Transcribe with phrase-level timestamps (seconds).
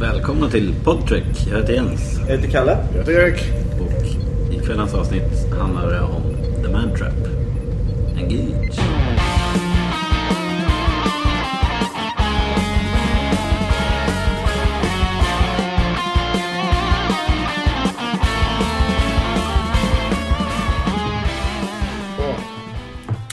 [0.00, 1.24] Välkomna till Podtrick.
[1.50, 2.18] Jag heter Jens.
[2.28, 2.78] Jag heter Kalle.
[2.92, 3.42] Jag heter Erik.
[3.80, 4.06] Och
[4.54, 6.22] i kvällens avsnitt handlar det om
[6.62, 7.12] The Man Trap.
[8.16, 8.80] Engage.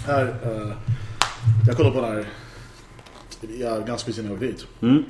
[0.05, 0.73] Här, eh,
[1.68, 2.27] jag kollade på den här
[3.59, 4.68] ja, ganska precis innan jag åkte dit.
[4.81, 5.04] Mm.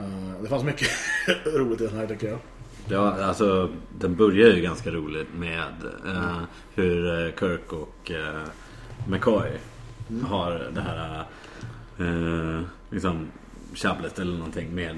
[0.00, 0.88] Eh, det fanns mycket
[1.56, 2.38] roligt i den här tycker jag.
[2.88, 5.72] Ja, alltså den börjar ju ganska roligt med
[6.06, 6.42] eh,
[6.74, 8.42] hur eh, Kirk och eh,
[9.08, 9.50] McCoy
[10.24, 11.24] har det här
[11.98, 13.26] eh, liksom
[13.74, 14.94] tjabblet eller någonting med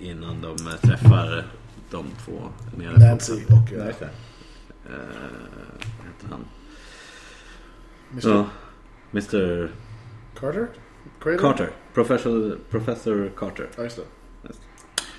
[0.00, 0.56] innan de
[0.88, 1.44] träffar
[1.90, 2.32] de två
[2.76, 3.94] nere på- Nancy och Nej.
[4.86, 4.92] Eh,
[5.98, 6.44] vad heter han?
[8.12, 8.28] Mr.
[8.28, 8.46] Ja,
[9.12, 9.70] Mr
[10.40, 10.66] Carter?
[11.20, 11.38] Crater?
[11.38, 11.70] Carter.
[11.94, 13.68] Professor, Professor Carter.
[13.76, 14.02] Ja, just det.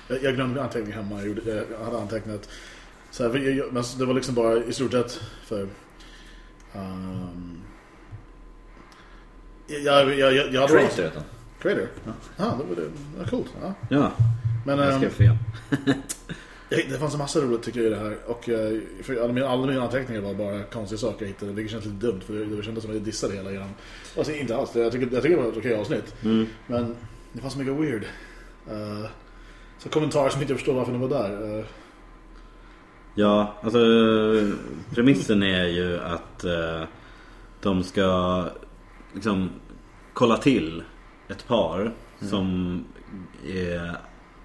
[0.08, 1.18] Jag, jag glömde min anteckning hemma.
[1.18, 2.48] Jag, gjorde, jag hade antecknat.
[3.10, 5.68] Så här, jag, men det var liksom bara i stort sett för...
[6.74, 7.60] Um,
[9.66, 10.72] jag, jag, jag, jag hade...
[10.72, 11.22] Crater heter.
[11.58, 11.88] Crater?
[12.04, 12.90] Ja, ah, det var det.
[13.18, 13.46] Ja, coolt.
[13.62, 13.74] Ja.
[13.88, 14.12] Ja,
[14.66, 15.36] Men jag ehm, skrev fel.
[16.68, 18.16] jag- det fanns en massa roligt tycker jag i det här.
[18.26, 21.52] Och eh, för alla mina, alla mina anteckningar var bara konstiga saker jag hittade.
[21.52, 23.70] Det känns lite dumt för det, det kändes som att jag dissade hela grann.
[24.16, 24.70] Alltså inte alls.
[24.74, 26.14] Jag tycker, jag tycker det var ett okej avsnitt.
[26.24, 26.46] Mm.
[26.66, 26.96] Men
[27.32, 28.02] det fanns så mycket weird.
[28.70, 29.06] Uh,
[29.78, 31.58] så kommentarer som inte jag förstår varför de var där.
[31.58, 31.64] Eh,
[33.16, 33.78] Ja, alltså
[34.94, 36.82] premissen är ju att eh,
[37.62, 38.44] de ska
[39.14, 39.50] liksom
[40.12, 40.82] kolla till
[41.28, 42.84] ett par som
[43.46, 43.96] är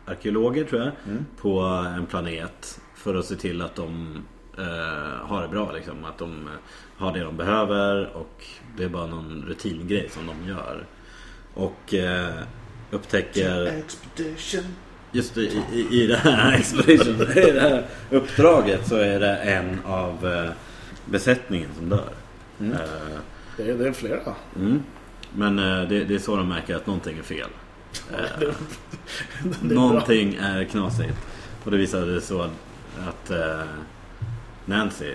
[0.05, 1.25] arkeologer tror jag Mm.
[1.41, 1.59] på
[1.97, 4.17] en planet för att se till att de
[4.57, 6.05] eh, har det bra liksom.
[6.05, 6.49] Att de
[6.97, 8.43] har det de behöver och
[8.77, 10.85] det är bara någon rutingrej som de gör.
[11.53, 12.33] Och eh,
[12.91, 13.65] upptäcker...
[13.65, 14.63] Expedition.
[15.11, 19.79] Just i, i, i det här expedition, i det här uppdraget så är det en
[19.85, 20.49] av eh,
[21.05, 22.09] besättningen som dör.
[22.59, 22.71] Mm.
[22.73, 22.79] Eh,
[23.57, 24.35] Det är, det är flera.
[24.55, 24.83] mm.
[25.33, 27.49] Men eh, det, det är så de märker att någonting är fel.
[28.09, 28.53] Det är
[29.61, 29.75] bra.
[29.75, 31.17] någonting är knasigt.
[31.63, 32.41] Och det visade sig så
[33.07, 33.61] att, eh,
[34.65, 35.13] Nancy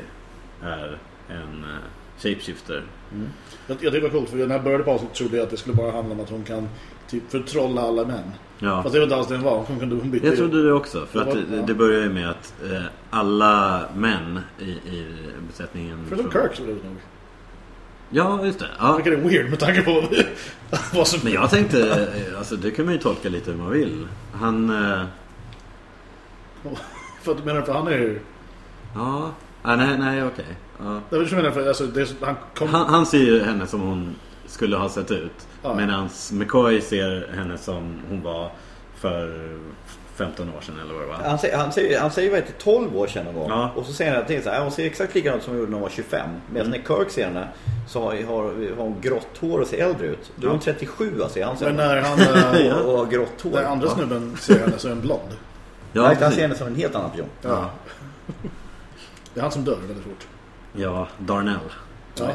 [0.63, 0.99] är
[1.29, 1.79] en eh,
[2.19, 2.83] shapeshifter.
[3.13, 3.27] Jag,
[3.67, 5.57] jag tycker det var coolt för när jag började på avsnittet trodde jag att det
[5.57, 6.69] skulle bara handla om att hon kan
[7.09, 8.31] typ förtrolla alla män.
[8.59, 8.83] Ja.
[8.83, 9.65] Fast det var inte alls det den var.
[9.69, 11.07] Hon kunde hon bytte Jag trodde det också.
[11.07, 11.63] För Det att var- det, ja.
[11.67, 15.07] det börjar ju med att eh, alla män i, i
[15.47, 16.05] besättningen...
[16.09, 16.97] Förutom från- Kirk så det nog.
[18.11, 18.67] Ja, just det.
[18.79, 19.01] Ja.
[19.05, 20.05] Det är weird med tanke på
[20.95, 21.21] vad som...
[21.25, 21.91] Men jag tänkte,
[22.33, 24.07] eh, alltså det kan man ju tolka lite hur man vill.
[24.33, 25.03] Han, eh,
[27.23, 28.21] För att du menar för han är ju...
[28.95, 29.31] ja,
[29.63, 30.45] ah, nej, nej okej.
[30.79, 31.01] Ja.
[31.11, 32.69] Menar för alltså, det är, så- han kom...
[32.69, 34.15] Han, han ser ju henne som hon
[34.47, 35.47] skulle ha sett ut.
[35.65, 35.75] Ja.
[35.75, 38.51] Medan McCoy ser henne som hon var
[38.95, 39.51] för
[40.15, 41.15] 15 år sedan eller vad det var.
[41.15, 43.51] Han säger, han säger, han säger väl till 12 år sedan någon gång.
[43.51, 43.71] Ja.
[43.77, 45.77] Och så säger han att så här, hon ser exakt likadant som hon gjorde när
[45.79, 46.29] hon var 25.
[46.53, 46.81] Medan Mm.
[46.81, 47.49] när Kirk ser henne
[47.89, 48.43] så har, har,
[48.77, 50.33] har hon grått hår och ser äldre ut.
[50.37, 51.43] Då är hon 37 alltså.
[51.45, 52.19] Han ser Men när han...
[52.67, 53.51] eh, och, och har grått hår.
[53.51, 53.95] Den andra Ja.
[53.95, 55.29] snubben ser henne som en blond.
[55.93, 57.29] Ja, Ja, han ser henne som en helt annan person.
[57.43, 57.71] Ja.
[59.35, 60.27] Det är han som dör väldigt fort.
[60.73, 61.59] ja Darnell.
[62.19, 62.31] Ja.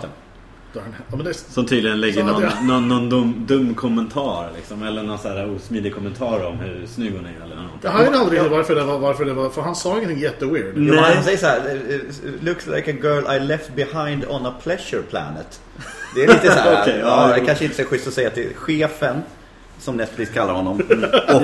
[0.74, 0.82] Ja.
[1.12, 1.34] Ja, det.
[1.34, 4.84] Som tydligen lägger Så någon, hade jag- någon, någon dum, dum kommentar liksom.
[4.84, 7.80] Eller någon sån här osmidig kommentar om hur snygg hon är eller någonting.
[7.82, 10.20] Jag har ju aldrig riktigt varför det var, varför det var, för han sa ingenting
[10.20, 10.66] jätteweird.
[10.78, 10.96] Nej.
[10.96, 11.58] Men han säger så här,
[11.90, 12.00] "Eh, eh,
[12.42, 15.60] looks like a girl I left behind on a pleasure planet.
[16.16, 18.14] Det är lite så här, Okej, ja, ja, det kanske inte är så schysst att
[18.14, 19.22] säga till chefen,
[19.80, 20.82] som Netflix kallar honom,
[21.28, 21.36] och,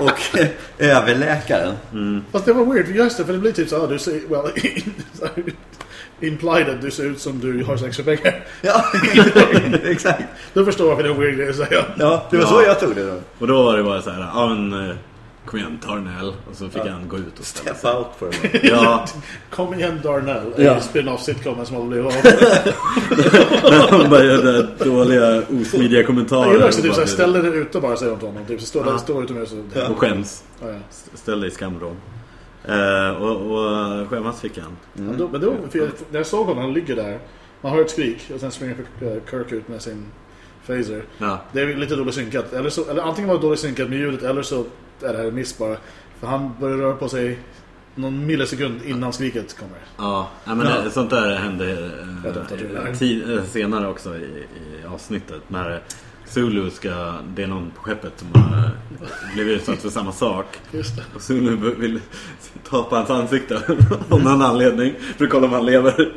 [0.00, 0.38] och, och,
[0.78, 1.74] överläkaren.
[2.32, 4.50] Fast det var weird, just det, för det blir typ såhär, du ser, well,
[5.14, 5.26] så
[6.20, 8.44] implied att du ser ut som du har sex för pengar.
[8.62, 8.84] Ja,
[9.90, 10.22] exakt.
[10.54, 11.84] Du förstår varför det är en weird grej att säga.
[11.98, 12.48] Ja, det var Ja.
[12.50, 13.18] så jag tog det då.
[13.38, 14.96] Och då var det bara så här, ja men eh,
[15.46, 16.28] kom igen Darnell.
[16.50, 17.94] Och så fick han gå ut och ställa Step sig.
[17.96, 19.06] out for a Ja,
[19.50, 20.62] Kom igen Darnell, Ja.
[20.62, 20.80] ja.
[20.80, 22.12] spin-off sitcomen som aldrig blev av.
[23.70, 26.52] när han bara gjorde dåliga osmidiga Jag kommentarer.
[26.52, 28.44] gillar också typ såhär, ställ dig där ute och bara säger åt honom.
[28.48, 28.92] Typ, så står Ja.
[28.92, 29.58] där, står utomhus och...
[29.74, 29.88] Ja.
[29.88, 30.44] Och skäms.
[30.62, 30.78] Ja, ja.
[31.14, 31.96] Ställ dig i skamvrån.
[32.66, 34.76] Eh, och, och skämmas fick han.
[34.92, 37.18] Men då, men då, för jag, när jag såg honom, han ligger där.
[37.60, 40.06] Man hör ett skrik och sen springer eh, Kirk ut med sin
[40.66, 41.02] phaser.
[41.18, 41.40] Ja.
[41.52, 42.52] Det är lite dåligt synkat.
[42.52, 44.64] Eller, så, eller antingen var det dåligt synkat med ljudet eller så
[45.02, 45.76] är det här en miss bara.
[46.20, 47.38] För han börjar röra på sig
[47.94, 49.78] någon millisekund innan skriket kommer.
[49.96, 50.90] Ja, ja men Ja.
[50.90, 51.90] sånt där hände
[52.86, 55.42] eh, tid, eh, senare också i, i avsnittet.
[55.48, 55.82] När
[56.26, 58.70] Zulu ska, det är någon på skeppet som har
[59.34, 60.46] blivit utsatt för samma sak.
[60.72, 61.02] Just det.
[61.14, 62.00] Och Zulu vill
[62.68, 63.56] ta på hans ansikte
[64.08, 66.12] av någon anledning för att kolla om han lever.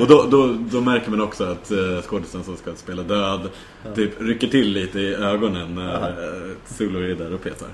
[0.00, 3.48] Och då, då, då märker man också att uh, skådisen som ska spela död
[3.94, 7.68] typ rycker till lite i ögonen när uh, Zulu är där och petar.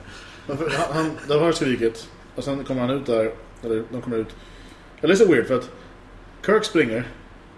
[0.47, 0.57] Han,
[0.93, 3.31] han, de har skrikit och sen kommer han ut där.
[3.63, 4.37] Eller de kommer ut.
[5.01, 5.71] Det är så weird för att
[6.47, 7.05] Kirk springer.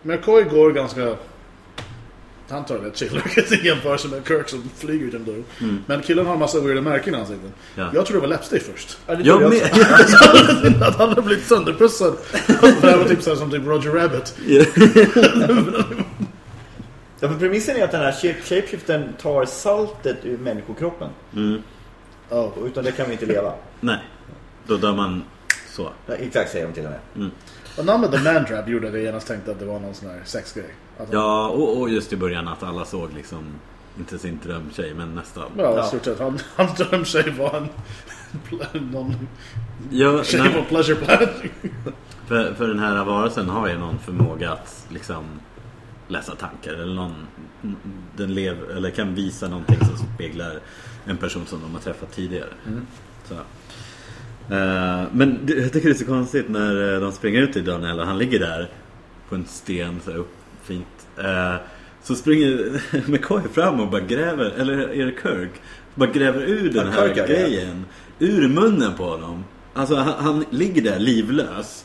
[0.03, 1.17] McCoy går ganska...
[2.48, 3.20] Han tar det rätt chill
[3.62, 5.43] i jämförelse med Kirk som flyger ut en dörr.
[5.87, 7.50] Men killen har en massa weirda märken i ansiktet.
[7.75, 7.90] Ja.
[7.94, 8.98] Jag tror det var läppstift först.
[9.06, 10.82] Ja, det Jag med.
[10.82, 12.16] att han hade blivit sönderpussad.
[12.19, 14.34] För det här var typ så som typ Roger Rabbit.
[17.20, 21.08] Ja, för premissen är att den här shape- shapeshiften tar saltet ur människokroppen.
[21.37, 21.62] Mm.
[22.28, 22.37] Ja.
[22.37, 23.52] Och utan det kan vi inte leva.
[23.81, 23.98] Nej,
[24.66, 25.22] då dör man
[25.70, 25.90] så.
[26.06, 27.31] Ja, exakt säger de till och med.
[27.78, 30.08] Och namnet The Man Trap gjorde att jag genast tänkte att det var någon sån
[30.10, 30.75] här sexgrej.
[30.98, 33.44] Han, Ja, och, och just i början att alla såg liksom,
[33.98, 35.50] inte sin drömtjej, men nästan.
[35.58, 36.19] ja, i stort sett.
[36.20, 37.69] Han, hans drömtjej var en...
[38.93, 39.14] Någon
[39.90, 41.31] Ja, tjej nej, på Pleasure Planet.
[42.26, 45.25] för, för den här varelsen har ju någon förmåga att liksom
[46.08, 46.72] läsa tankar.
[46.72, 47.14] Eller någon,
[48.16, 50.60] den lev, eller kan visa någonting som speglar
[51.04, 52.48] en person som de har träffat tidigare.
[53.25, 53.34] Så.
[54.54, 57.60] Eh, men det, jag tycker det är så konstigt när eh, de springer ut i
[57.60, 58.69] Daniel och han ligger där
[59.28, 60.36] på en sten så upp,
[60.67, 60.87] fint.
[61.19, 61.55] Eh,
[62.03, 65.51] så springer McCoy fram och bara gräver, eller är det Kirk?
[65.95, 67.85] Bara gräver ur den Ja, här Kirk grejen.
[68.19, 69.45] Ur munnen på honom.
[69.75, 71.85] Alltså han, han ligger där livlös.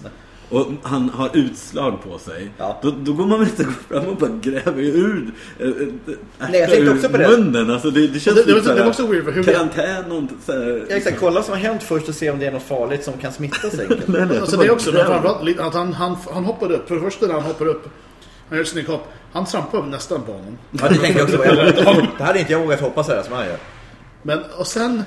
[0.49, 2.49] Och han har utslag på sig.
[2.57, 2.79] Ja.
[2.83, 5.73] Då, då går man väl inte fram och bara gräver ur äh, äh,
[6.51, 7.27] Nej, jag tänkte också på det.
[7.29, 7.71] munnen.
[7.71, 9.31] Alltså det, det känns Det- det var lite så- det såhär var också weird, för
[9.31, 10.85] hur- Karantän, något såhär.
[10.89, 11.19] Ja, exakt.
[11.19, 13.31] Kolla vad som har hänt först och se om det är något farligt som kan
[13.33, 13.81] smitta sig.
[13.81, 14.07] enkelt.
[14.07, 14.91] Nej, nej, Alltså så det är också,
[15.73, 15.93] han,
[16.33, 16.87] han hoppade upp.
[16.87, 17.89] För det första när han hoppar upp,
[18.51, 19.07] han gör ett snyggt hopp.
[19.31, 20.57] Han trampar nästan på honom.
[20.71, 21.45] Ja, det tänkte jag också.
[21.45, 23.57] Jag, det hade inte jag vågat hoppas sådär som han gör.
[24.21, 25.03] Men, och sen,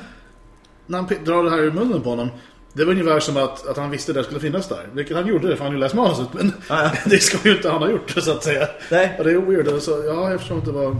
[0.87, 2.29] när han drar det här ur munnen på honom.
[2.73, 4.89] Det var ungefär som att, att han visste det skulle finnas där.
[4.93, 6.29] Vilket han gjorde, för han hade ju läst manuset.
[6.33, 6.91] Men Ja, ja.
[7.11, 8.69] det ska ju inte han ha gjort, så att säga.
[8.91, 9.15] Nej.
[9.19, 9.69] Och det är weird.
[9.69, 10.97] Alltså, ja, jag förstår inte vad,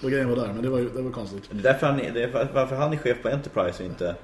[0.00, 0.52] vad grejen var där.
[0.52, 1.42] Men det var, det var konstigt.
[1.50, 4.14] Det är därför han det är varför han är chef på Enterprise och inte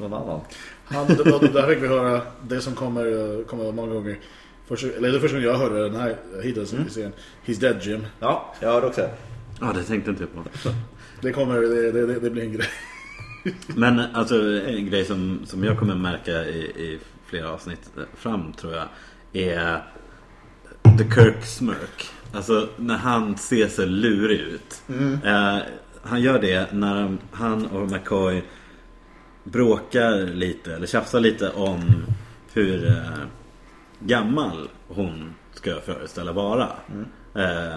[0.00, 0.40] någon annan.
[0.84, 3.06] Han, det där fick vi höra det som kommer,
[3.38, 4.18] eh, kommer många gånger.
[4.66, 7.12] Först, eller det första gången jag hörde den här hittills i serien.
[7.46, 8.06] He's dead Jim.
[8.20, 9.08] Ja, jag hörde också.
[9.60, 10.70] Ja, det tänkte inte jag på.
[11.20, 12.68] Det kommer, det, det, det, det blir en grej.
[13.66, 18.74] Men alltså en grej som, som jag kommer märka i, i flera avsnitt fram tror
[18.74, 18.88] jag
[19.32, 19.82] är
[20.98, 22.10] The Kirk Smirk.
[22.32, 24.82] Alltså när han ser så lurig ut.
[25.24, 25.58] Eh,
[26.02, 28.42] han gör det när han och McCoy
[29.44, 32.04] bråkar lite eller tjafsar lite om
[32.52, 32.94] hur eh,
[34.00, 36.68] gammal hon ska föreställa vara.
[37.34, 37.74] Eh,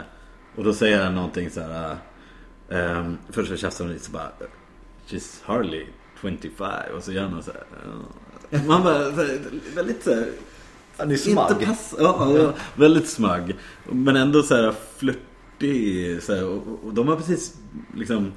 [0.56, 1.98] och då säger han någonting så här.
[2.70, 4.32] Eh, först så tjafsar hon lite så bara
[5.08, 5.86] She's hardly
[6.22, 7.64] 25 och så gör han så här.
[8.50, 9.10] eh, Man bara
[9.76, 10.28] väldigt så här,
[10.98, 11.52] Han är smagg.
[11.52, 13.56] inte pass, ja, ja, väldigt smagg.
[13.90, 16.24] Men ändå så här flörtig.
[16.24, 17.58] Så här, och, och de har precis
[17.96, 18.32] liksom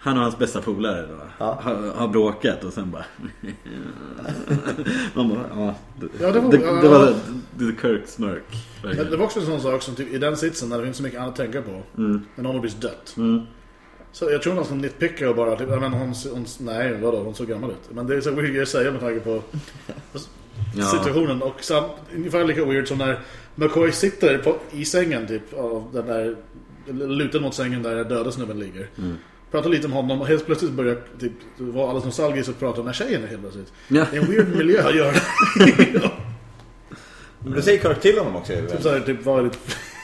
[0.00, 1.58] han och hans bästa polare då, Ja.
[1.62, 3.04] har, har bråkat och sen bara...
[5.14, 5.74] Man bara, ja.
[6.00, 7.06] Det, Ja, det var- det, det var
[7.58, 8.42] the Kirk smirk.
[8.82, 10.96] Men det var också en sån sak som typ, i den sitsen när det finns
[10.96, 11.82] så mycket annat att tänka på.
[11.98, 12.20] Mm.
[12.34, 13.14] När någon har blivit dött.
[13.16, 13.40] Mm.
[14.12, 17.18] Så jag tror någon som nitpickar och bara typ, "Ja, men hon, hon, nej vadå,
[17.22, 17.90] hon såg gammal ut.
[17.90, 19.42] Men det är så weird grej att säga med tanke på
[20.76, 20.84] Ja.
[20.84, 21.42] situationen.
[21.42, 23.18] Och sam, ungefär lika weird som när
[23.54, 26.36] McCoy sitter på, i sängen typ, av den där,
[27.08, 28.88] lutad mot sängen där döda snubben ligger.
[28.98, 29.16] Mm.
[29.50, 32.86] Pratar lite om honom och helt plötsligt börjar typ, vara alldeles nostalgisk och prata om
[32.86, 33.72] den här tjejen helt plötsligt.
[33.88, 34.06] Ja.
[34.10, 35.14] Det är en weird miljö att göra.
[37.38, 38.52] Men då säger Kirk till honom också.
[38.52, 39.58] typ såhär, typ var lite...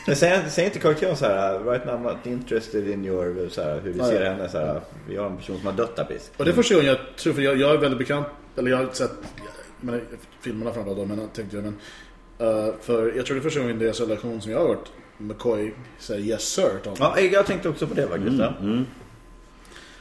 [0.06, 3.04] Men säger, säger inte Kirk till honom så här, right now I'm not interested in
[3.04, 4.30] your, så här, hur vi ser ja.
[4.32, 6.30] henne så här, vi har en person som har dött där precis.
[6.36, 8.78] Och det är första gången jag tror, för jag, jag är väldigt bekant, eller jag
[8.78, 9.12] har sett
[9.80, 10.00] jag menar,
[10.40, 11.76] filmerna framförallt då, men tänkte jag, men
[12.38, 14.90] eh, för jag tror det är första gången i deras relation som jag har hört
[15.18, 17.12] McCoy säga yes sir till honom.
[17.16, 18.38] Ja, jag tänkte också på det faktiskt.
[18.38, 18.54] ja.
[18.60, 18.86] Mm.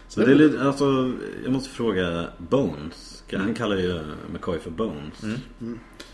[0.07, 3.23] Så det är lite, alltså, jag måste fråga Bones.
[3.33, 3.99] Han kallar ju
[4.33, 5.23] McCoy för Bones.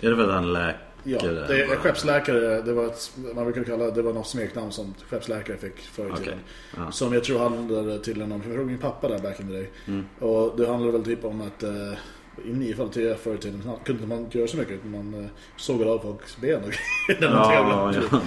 [0.02, 0.78] Är det för att han läkare?
[1.04, 4.94] Ja, det är skeppsläkare, det var ett, man brukar kalla det var något smeknamn som
[5.10, 6.40] skeppsläkare fick förr i Okej, tiden.
[6.78, 6.92] ja.
[6.92, 9.70] Som jag tror handlade till en, jag tror min pappa där back in the day.
[9.88, 10.06] Mm.
[10.20, 11.94] Och det handlade väl typ om att uh,
[12.46, 14.86] i nio fall till förr i tiden kunde man inte göra så mycket.
[14.86, 15.26] Man uh,
[15.58, 16.72] sågade av folks ben och
[17.20, 17.34] grejer.
[17.34, 18.20] Ja, ja, okej.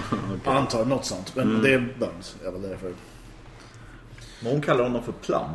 [0.45, 1.35] Antar något sånt.
[1.35, 1.61] Men Mm.
[1.61, 2.35] det är Buns.
[2.43, 2.91] Jag var därför.
[4.43, 5.49] Men hon kallar honom för Plum.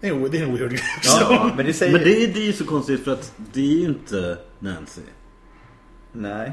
[0.00, 0.80] Det är en, det är en weird grej.
[1.20, 1.92] Ja, men det säger...
[1.92, 5.00] Men det, är- det är ju så konstigt för att det är ju inte Nancy.
[6.12, 6.52] Nej.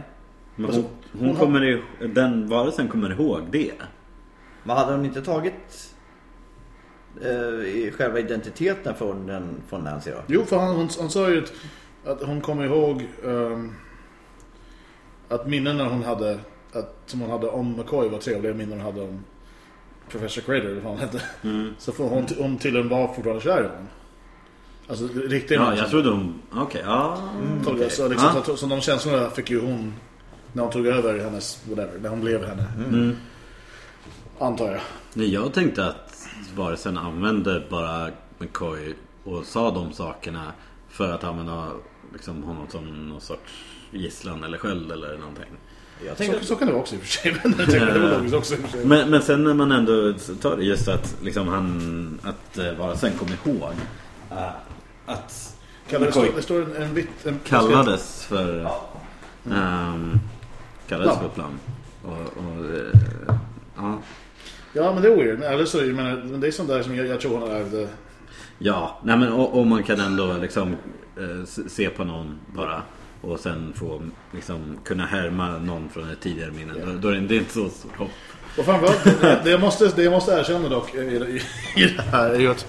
[0.56, 0.90] Men Alltså, hon,
[1.20, 3.72] hon hon kommer i, den varelsen kommer ihåg det.
[4.64, 5.94] Men hade hon inte tagit
[7.22, 10.18] eh, själva identiteten från, den, från Nancy då?
[10.28, 11.54] Jo, för han, hon, han sa ju att,
[12.06, 13.74] att hon kommer ihåg ehm,
[15.30, 16.40] att minnena hon hade
[16.74, 19.24] att, som hon hade om McCoy var trevliga minnen hon hade om
[20.10, 21.22] Professor Crater eller vad han hette.
[21.44, 21.74] Mm.
[21.80, 23.88] Så får hon, hon tydligen var fortfarande kär i honom.
[24.88, 26.42] Alltså riktiga Ja, jag trodde hon...
[26.52, 27.18] Okej, ja.
[27.64, 27.90] Tolkar okej.
[27.90, 28.44] Så, liksom, Ja.
[28.44, 29.94] så, så de känslorna fick ju hon
[30.54, 32.66] när hon tog över hennes, whatever, när hon blev henne.
[32.78, 33.16] Mm.
[34.40, 34.82] Antar jag.
[35.14, 38.94] Nej, jag tänkte att varelsen använde bara McCoy
[39.24, 40.54] och sa de sakerna
[40.90, 41.72] för att använda
[42.14, 45.46] liksom, honom som någon sorts gisslan eller sköld eller någonting.
[46.06, 47.36] Jag tänkte Så, så kan det vara också i och för sig.
[47.44, 48.56] Men jag tänkte det var logiskt också.
[48.84, 53.12] Men, men sen när man ändå tar det just att liksom han att uh, varelsen
[53.20, 53.72] kom ihåg
[54.32, 54.38] eh,
[55.06, 55.56] att
[55.90, 57.26] Kallar, det, McCoy det står en, en vitt...
[57.26, 58.70] En, kallades för
[59.52, 60.20] ehm,
[60.88, 61.30] kallades Plum.
[61.30, 61.60] för Plum.
[62.04, 63.36] Och, och eh,
[63.76, 63.98] ja.
[64.74, 65.44] Ja, men det är weird.
[65.44, 67.88] Eller så, men det är sånt där som jag, jag tror hon ärvde.
[68.58, 70.76] Ja, nej men och, och man kan ändå liksom
[71.18, 72.82] eh, s- se på någon bara
[73.24, 74.02] och sen få
[74.32, 76.74] liksom kunna härma någon från ett tidigare minne.
[76.86, 78.12] Då, då är det inte så stort hopp.
[78.58, 81.42] Och framförallt, det, det, jag måste, det jag måste erkänna dock i, i,
[81.76, 82.66] i det här är ju att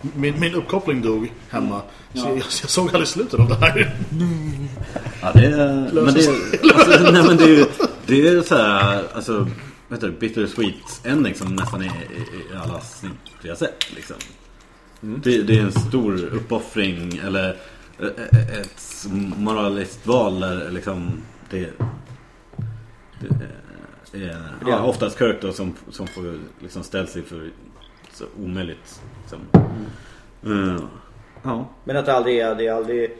[0.00, 1.82] min, min uppkoppling dog hemma.
[2.14, 3.96] Så jag, jag såg aldrig slutet av det här.
[5.22, 5.90] Ja, det är...
[5.92, 7.64] Men det är, alltså, nej, men det är ju
[8.06, 9.48] det är så här, alltså,
[9.88, 13.12] vet du, bittersweet ending som nästan är i, i alla snitt
[13.48, 14.16] har sett liksom.
[15.00, 17.56] Det, det är en stor uppoffring eller eh, eh,
[17.98, 21.70] ett moraliskt val där liksom det,
[24.12, 27.50] det är ja, oftast Kirk då som, som får liksom ställa sig för
[28.12, 29.40] så omöjligt liksom.
[30.44, 30.82] Eh,
[31.42, 31.68] ja.
[31.84, 33.18] Men att det aldrig är, det är aldrig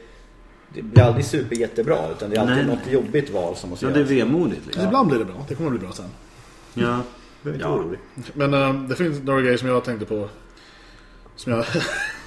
[0.73, 2.65] Det blir aldrig super jättebra utan det är alltid Nej.
[2.65, 4.11] något jobbigt val som måste ja, det är göras.
[4.11, 4.85] vemodigt liksom.
[4.85, 5.45] Ibland blir det bra.
[5.47, 6.09] Det kommer att bli bra sen.
[6.73, 7.01] Ja.
[7.43, 7.99] Du behöver inte vara orolig.
[8.33, 10.29] Men eh, det finns några grejer som jag tänkte på.
[11.35, 11.65] Som jag...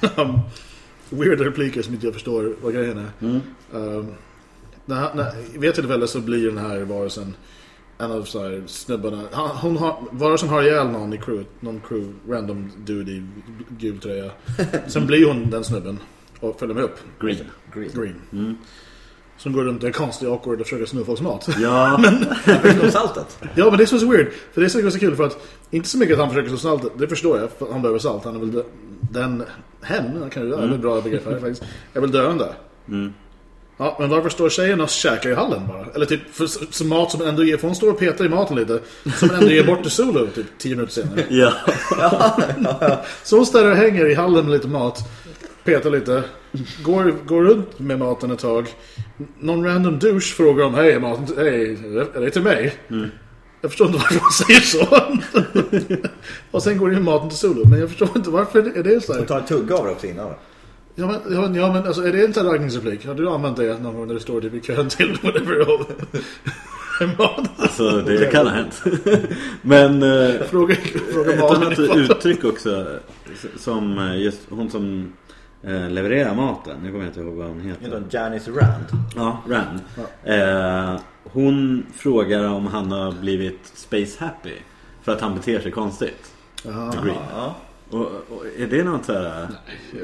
[1.11, 3.27] weirda repliker som inte jag förstår vad grejen är.
[3.27, 3.41] Mm.
[3.73, 4.15] Um,
[4.85, 7.35] när, när, vid ett tillfälle så blir den här varelsen
[7.99, 9.23] en av så här snubbarna.
[9.33, 11.47] Han, hon har, varelsen har ihjäl någon i crewet.
[11.61, 13.27] Någon crew, random dude i
[13.69, 14.31] gul tröja.
[14.87, 15.99] Sen blir hon den snubben
[16.41, 16.99] och följer med upp.
[17.21, 17.37] Green.
[17.75, 17.91] Green.
[17.95, 18.21] Green.
[18.33, 18.57] Mm.
[19.37, 21.49] Som går runt och är konstig och awkward och försöker sno folks mat.
[21.61, 22.01] Ja,
[22.45, 23.39] Förutom saltet.
[23.55, 24.33] Ja men det är så weird.
[24.53, 25.39] För det är så kul för att
[25.71, 26.99] inte så mycket att han försöker slå salt.
[26.99, 27.51] Det förstår jag.
[27.51, 28.25] För han behöver salt.
[28.25, 28.65] Han är väl
[29.01, 29.45] den...
[29.83, 30.57] Han kan ju dö.
[30.57, 31.63] Det är ett bra begrepp här faktiskt.
[31.95, 32.49] Är väl döende.
[32.89, 33.13] Mm.
[33.77, 35.87] Ja, men varför står tjejen och käkar i hallen bara?
[35.95, 37.57] Eller typ för, som mat som ändå ger...
[37.57, 38.81] För hon står och petar i maten lite.
[39.17, 41.25] Som ändå ger bort till Solo typ 10 minuter senare.
[41.31, 41.53] ja.
[43.25, 44.99] Så hon står och hänger i hallen med lite mat.
[45.65, 46.23] Petar lite.
[46.83, 48.67] Går, går runt med maten ett tag.
[49.39, 51.73] Någon random douche frågar om Hej, maten hej,
[52.15, 52.75] är det till mig?
[53.61, 56.07] Jag förstår inte varför hon säger så.
[56.51, 57.69] och sen går in maten till Solo.
[57.69, 59.21] Men jag förstår inte varför är det så här.
[59.21, 60.31] Och ta en tugga av det också innan.
[60.95, 63.07] Ja men, ja, men- ja, men alltså, är det inte en raggningsreplik?
[63.07, 65.81] Har du använt det någon gång när du står typ i kön till whatever och
[67.19, 67.71] mat?
[67.77, 68.83] Så det kan ha hänt.
[69.63, 70.75] Men eh, Fråga,
[71.13, 72.87] fråga ett annat uttryck också.
[73.59, 75.13] Som eh, just hon som
[75.63, 76.79] eh, levererar maten.
[76.83, 77.85] Nu kommer jag inte ihåg vad hon heter.
[77.85, 78.87] Heter Janice Rand.
[79.17, 79.81] Ja, Rand.
[80.25, 84.55] Eh, hon frågar om han har blivit space happy.
[85.03, 86.35] För att han beter sig konstigt.
[86.65, 87.55] Ja.
[87.91, 89.49] Och, och är det något så här...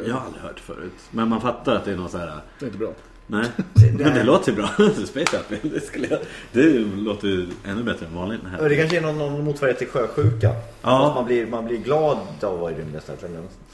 [0.07, 1.01] jag har aldrig hört förut.
[1.11, 2.41] Men man fattar att det är något så här...
[2.59, 2.93] Det är inte bra.
[3.27, 3.47] Nej,
[3.99, 4.67] men det låter ju bra.
[5.07, 5.69] Space happy.
[5.69, 6.19] Det, skulle jag,
[6.53, 8.41] det låter ju ännu bättre än vanligt.
[8.45, 8.69] Ja, Här.
[8.69, 10.53] Det kanske är någon, någon motsvarighet till sjösjuka.
[10.83, 11.13] Ja.
[11.15, 13.01] Man, blir, man blir glad av att vara i rymden.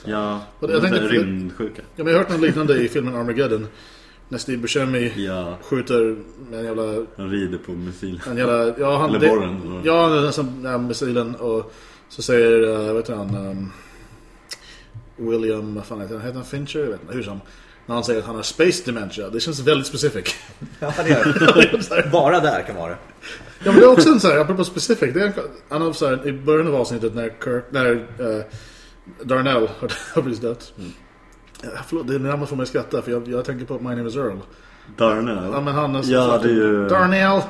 [0.05, 1.83] Ja, det- jag tänkte- rymdsjuka.
[1.97, 3.67] Ja, men jag har hört något liknande i filmen Armageddon.
[4.29, 6.17] När Steve Buscemi Ja, skjuter
[6.51, 6.83] med en jävla...
[7.17, 8.21] han rider på missil.
[8.31, 9.81] En jävla ja, han, Eller det- borren.
[9.85, 11.73] Ja, den som ja, missilen och
[12.09, 13.73] så säger, uh, vet du han, um,
[15.17, 16.79] William, vad fan heter han, heter han Fincher?
[16.81, 17.41] Jag vet inte, hur som.
[17.93, 20.35] När han säger att han har space dementia, det känns väldigt specific.
[20.81, 22.11] Ja, det gör det.
[22.13, 22.99] Bara där kan vara det.
[23.65, 25.33] ja men det är också en så här, apropå specific, det är en,
[25.69, 28.43] han har så här, i början av avsnittet när Kirk, när uh,
[29.23, 29.69] Darnell
[30.15, 30.73] har, precis dött.
[31.63, 33.95] Ja, förlåt, det är namnet får mig att skratta för jag, jag tänker på My
[33.95, 34.39] Name is Earl.
[34.97, 35.51] Darnell.
[35.53, 36.89] Ja men han är så Ja, det är ju...
[36.89, 37.43] Darnell!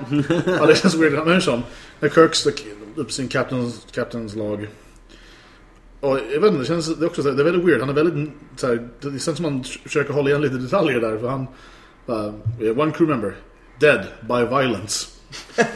[0.47, 1.13] ja, det känns weird.
[1.13, 1.63] Men hur som.
[2.01, 4.69] När Kirk stack upp sin captains, captains lag.
[6.03, 7.81] Och jag vet inte, det känns det är också så här, det är väldigt weird.
[7.81, 11.19] Han är väldigt så här, det känns som han försöker hålla igen lite detaljer där.
[11.19, 11.47] För han
[12.07, 12.27] bara,
[12.83, 13.37] one crew member,
[13.79, 15.09] dead by violence.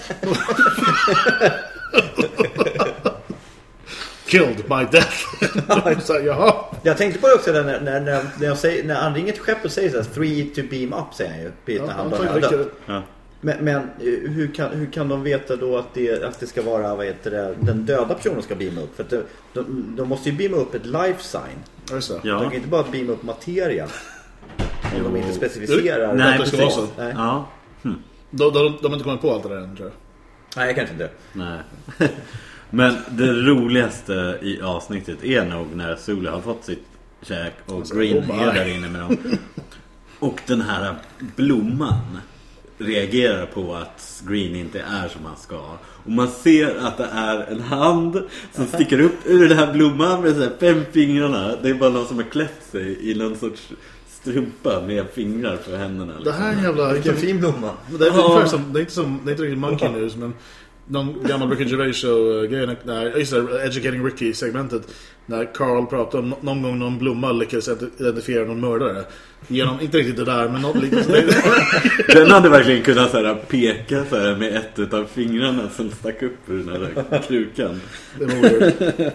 [4.26, 5.16] Killed by death.
[6.06, 6.54] så här, jaha.
[6.82, 9.42] Jag tänkte på det också när, när, när, när, jag säger, när han ringer till
[9.42, 11.52] skeppet och säger så här, three to beam up säger han ju.
[11.64, 13.02] Ja, när han han bara tar har
[13.46, 13.54] Ja.
[13.54, 16.62] Men, men eh, hur, kan, hur kan de veta då att det, att det ska
[16.62, 18.96] vara vad heter det, den döda personen ska beama upp?
[18.96, 19.22] För att de,
[19.52, 21.58] de, de måste ju beama upp ett life sign.
[21.88, 22.20] Ja, just det.
[22.22, 22.40] De Ja.
[22.40, 23.86] kan inte bara beama upp materia.
[24.96, 26.14] Om de inte specificerar.
[26.14, 26.86] Nej, det ska vara så.
[26.98, 27.12] Nej.
[27.16, 27.48] Ja.
[27.82, 29.96] De, de, de har inte kommit på allt det där än tror jag.
[30.64, 31.10] Nej, kanske inte.
[31.32, 31.58] Nej.
[32.70, 36.84] Men det roligaste i avsnittet är nog när Sule har fått sitt
[37.22, 39.16] käk och Alltså, Green oh är där inne med dem.
[40.18, 42.18] Och den här blomman
[42.78, 45.60] reagerar på att Green inte är som han ska.
[46.04, 50.22] Och man ser att det är en hand som sticker upp ur den här blomman
[50.22, 51.56] med så här fem fingrarna.
[51.62, 53.68] Det är bara någon som har klätt sig i någon sorts
[54.08, 56.12] strumpa med fingrar för händerna.
[56.12, 56.42] Det liksom.
[56.42, 56.92] här är en jävla...
[56.92, 57.70] Vilken fin blomma.
[57.98, 58.46] Det är, Ja.
[58.46, 60.34] som, det är inte som, det är inte riktigt Monkey News men
[60.86, 64.82] någon gammal Ricky Gervais show grejen när, just det, Educating Ricky segmentet
[65.26, 69.04] när Carl pratar om nå- någon gång någon blomma lyckades identifiera någon mördare.
[69.48, 71.24] Genom, inte riktigt det där men något liknande.
[72.08, 76.22] Den hade verkligen kunnat så här, peka så här, med ett utav fingrarna som stack
[76.22, 77.80] upp ur den här krukan.
[78.18, 79.12] det var weird.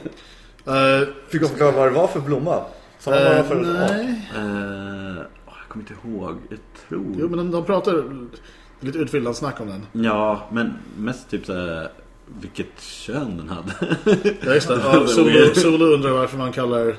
[0.68, 2.64] Uh, Fick hon förklara vad det var för blomma?
[3.06, 4.30] Vad det var för nej.
[4.36, 6.38] Eh, åh, jag kommer inte ihåg.
[6.50, 6.60] Jag
[6.90, 7.16] tror...
[7.20, 8.04] Jo men de, de pratar
[8.82, 10.04] lite utfyllnadssnack om den.
[10.04, 11.92] Ja, men mest typ så här,
[12.42, 13.98] vilket kön den hade.
[14.46, 14.74] Ja just det.
[14.84, 15.54] Ja, Solo.
[15.56, 16.96] Solo undrar varför man kallar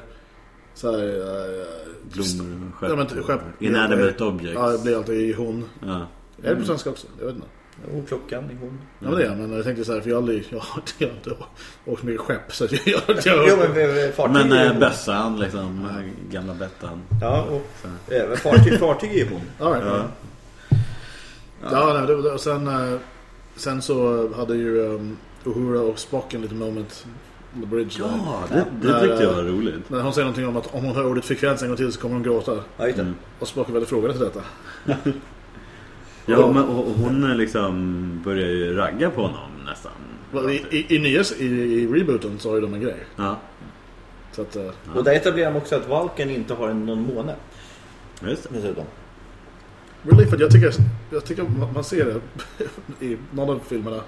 [0.74, 1.66] så här, uh,
[2.12, 3.40] Blommor, skepp, Ja, men skepp.
[3.58, 4.54] Inanimate objects.
[4.54, 5.64] Ja, det blir alltid hon.
[5.80, 6.06] Ja.
[6.42, 7.06] Är det på svenska också?
[7.18, 7.46] Jag vet inte.
[7.94, 8.80] Oh, klockan i hon.
[8.98, 10.82] Ja men det är men jag tänkte så här för jag har aldrig, jag har
[10.98, 11.30] jag har inte
[11.84, 14.78] åkt med skepp så jag, jag, jag, Jo men eh, fartyg Men är ju äh,
[14.78, 17.02] bössan liksom, eh, gamla Bettan.
[17.20, 19.42] Ja, och eh, fartyg, fartyg är ju hon.
[19.66, 20.04] All right, ja.
[21.70, 22.98] Ja, nej, det, det, och sen, eh,
[23.56, 27.06] sen så hade ju um, Uhura och Spock en liten moment
[27.54, 28.10] on the bridge där.
[28.24, 29.90] Ja, det, det tyckte jag eh, var roligt.
[29.90, 32.00] När hon säger någonting om att om hon hör ordet frekvens en gång till så
[32.00, 32.58] kommer hon gråta.
[32.76, 32.86] Ja.
[32.88, 33.14] Mm.
[33.38, 34.42] Och Spock är väldigt frågande till detta.
[36.26, 39.92] Ja, men och, och hon eh, liksom börjar ju ragga på honom nästan.
[40.50, 42.96] I, i, i, nya, i, I rebooten så har ju de en grej.
[43.16, 43.36] Ja,
[44.32, 47.34] Så att, eh, Och där etablerar de också att Valken inte har någon måne.
[48.22, 48.56] just det.
[48.56, 48.84] Dessutom.
[50.02, 50.74] Really, för att jag tycker,
[51.10, 51.44] jag tycker
[51.74, 54.00] man ser det i någon av filmerna.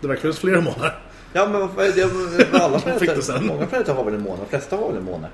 [0.00, 0.98] Det verkar finnas flera månader.
[1.32, 4.40] Ja men det, alla planeter, många planeter har väl en måne.
[4.42, 5.28] De flesta har väl en måne.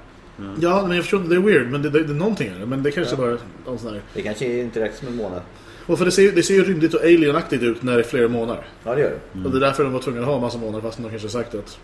[0.61, 2.67] Ja, men jag förstår det är weird, men det, det, det är någonting är det.
[2.67, 4.03] Men det kanske bara är någon sån här...
[4.15, 5.41] Det kanske inte räcker som en måne.
[5.87, 8.29] Och för det ser, det ser ju rymligt och alienaktigt ut när det är flera
[8.29, 8.65] månader.
[8.85, 9.45] Ja det gör det.
[9.45, 11.29] Och det är därför de var tvungna att ha en massa månader fast de kanske
[11.29, 11.79] sagt att...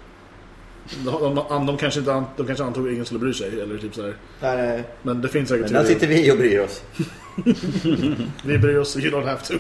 [1.04, 3.94] De, de, de, kanske inte de kanske antog att ingen skulle bry sig, eller typ
[3.94, 4.14] så här.
[4.40, 4.84] Nej, nej.
[5.02, 6.82] Men det finns säkert Men där sitter vi och bryr oss.
[8.44, 9.54] Vi bryr oss, you don't have to.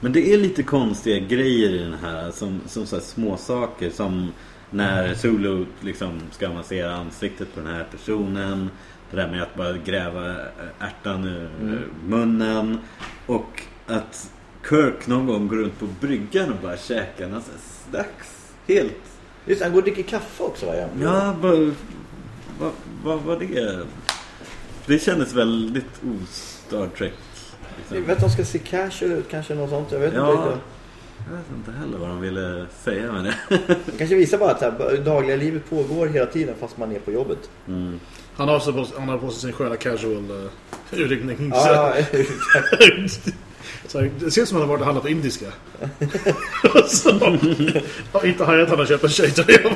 [0.00, 3.90] Men det är lite konstiga grejer i den här som, som så här små saker
[3.90, 4.32] som
[4.70, 8.70] när Zulu liksom ska massera ansiktet på den här personen.
[9.10, 10.36] Det där med att bara gräva
[10.78, 11.78] ärtan ur Mm.
[12.06, 12.78] munnen.
[13.26, 14.30] Och att
[14.68, 17.42] Kirk någon gång går runt på bryggan och bara käkar någon
[17.90, 18.52] snacks.
[18.68, 18.96] Helt...
[19.46, 20.72] Just han går och dricker kaffe också va?
[21.02, 21.34] Ja.
[21.40, 21.72] Vad
[23.04, 23.86] vad var det?
[24.86, 27.12] Det kändes väldigt o-Star Trek.
[27.12, 28.06] Jag Liksom.
[28.06, 29.92] vet att de ska se casual ut kanske något sånt.
[29.92, 30.30] Jag vet Ja.
[30.32, 30.42] inte.
[30.44, 30.62] riktigt.
[31.30, 33.34] Jag vet inte heller vad de ville säga med det.
[33.86, 37.12] Det kanske visar bara att här, dagliga livet pågår hela tiden fast man är på
[37.12, 37.50] jobbet.
[37.68, 38.00] Mm.
[38.36, 41.50] Han har, på, han har på sig sin sköna casual uh, urringning.
[41.54, 42.04] Ja, ja,
[43.86, 45.46] Så här, det ser ut som att han har varit och handlat på indiska.
[46.86, 47.10] så,
[48.24, 49.70] inte hajat att han har köpt en tjejtröja.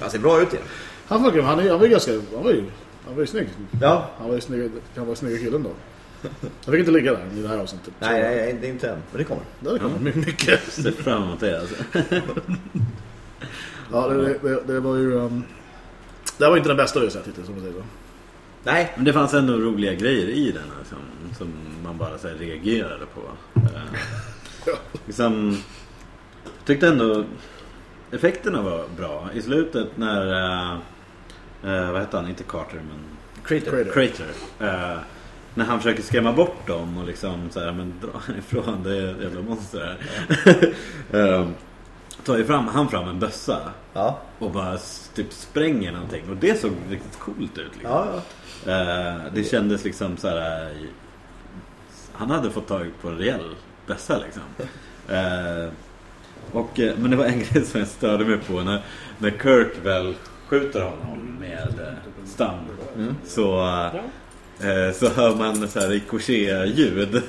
[0.00, 0.64] han ser bra ut igen.
[1.06, 2.12] Han var, han, han var ju ganska...
[2.12, 2.64] Han var ju,
[3.04, 3.48] han var ju snygg.
[3.80, 4.10] Ja.
[4.18, 5.70] Han var ju snygg, han var snygga killen då.
[6.64, 7.94] Jag fick inte ligga där i det här avsnittet.
[7.98, 8.98] Nej, nej, nej, det är inte än.
[9.10, 9.42] Men det kommer.
[9.60, 10.62] Det kommit my- mycket.
[10.72, 11.74] Ser fram emot det alltså.
[13.92, 15.14] Ja, det, det, det var ju...
[15.14, 15.42] Um,
[16.38, 17.82] det var inte den bästa vi sett hittills, om man säger så.
[18.64, 18.92] Nej.
[18.96, 20.98] Men det fanns ändå roliga grejer i den här, som,
[21.38, 21.52] som
[21.84, 23.20] man bara så här, reagerade på.
[23.60, 23.82] Eh,
[24.66, 24.72] Ja.
[25.06, 25.58] liksom,
[26.44, 27.24] jag tyckte ändå
[28.12, 29.28] effekterna var bra.
[29.34, 30.32] I slutet när,
[30.72, 30.78] eh,
[31.64, 32.98] eh, vad hette han, inte Carter men
[33.44, 33.70] Crater.
[33.84, 33.92] Crater.
[33.92, 34.26] Crater.
[34.94, 34.98] Eh,
[35.54, 39.14] när han försöker skrämma bort dem och liksom så här, men dra ifrån det är
[39.14, 39.98] ett jävla monster
[40.40, 40.74] här.
[41.38, 41.48] eh,
[42.24, 43.58] tar ju fram, han fram en bössa
[43.92, 44.18] Ja.
[44.38, 44.78] och bara
[45.14, 46.22] typ spränger någonting.
[46.30, 47.72] Och det såg riktigt coolt ut.
[47.72, 47.90] Liksom.
[47.90, 48.06] Ja,
[48.66, 48.72] ja.
[48.72, 50.62] Eh, det kändes liksom så här.
[50.70, 50.76] eh,
[52.12, 53.54] Han hade fått tag på en rejäl
[53.86, 54.42] bössa liksom.
[55.08, 55.68] Eh,
[56.52, 58.82] och, eh, men det var en grej som jag störde mig på när,
[59.18, 60.14] när Kirk väl
[60.52, 62.54] skjuter honom med eh, stam.
[63.26, 63.60] Så,
[64.60, 67.22] eh, så hör man så här ricochet-ljud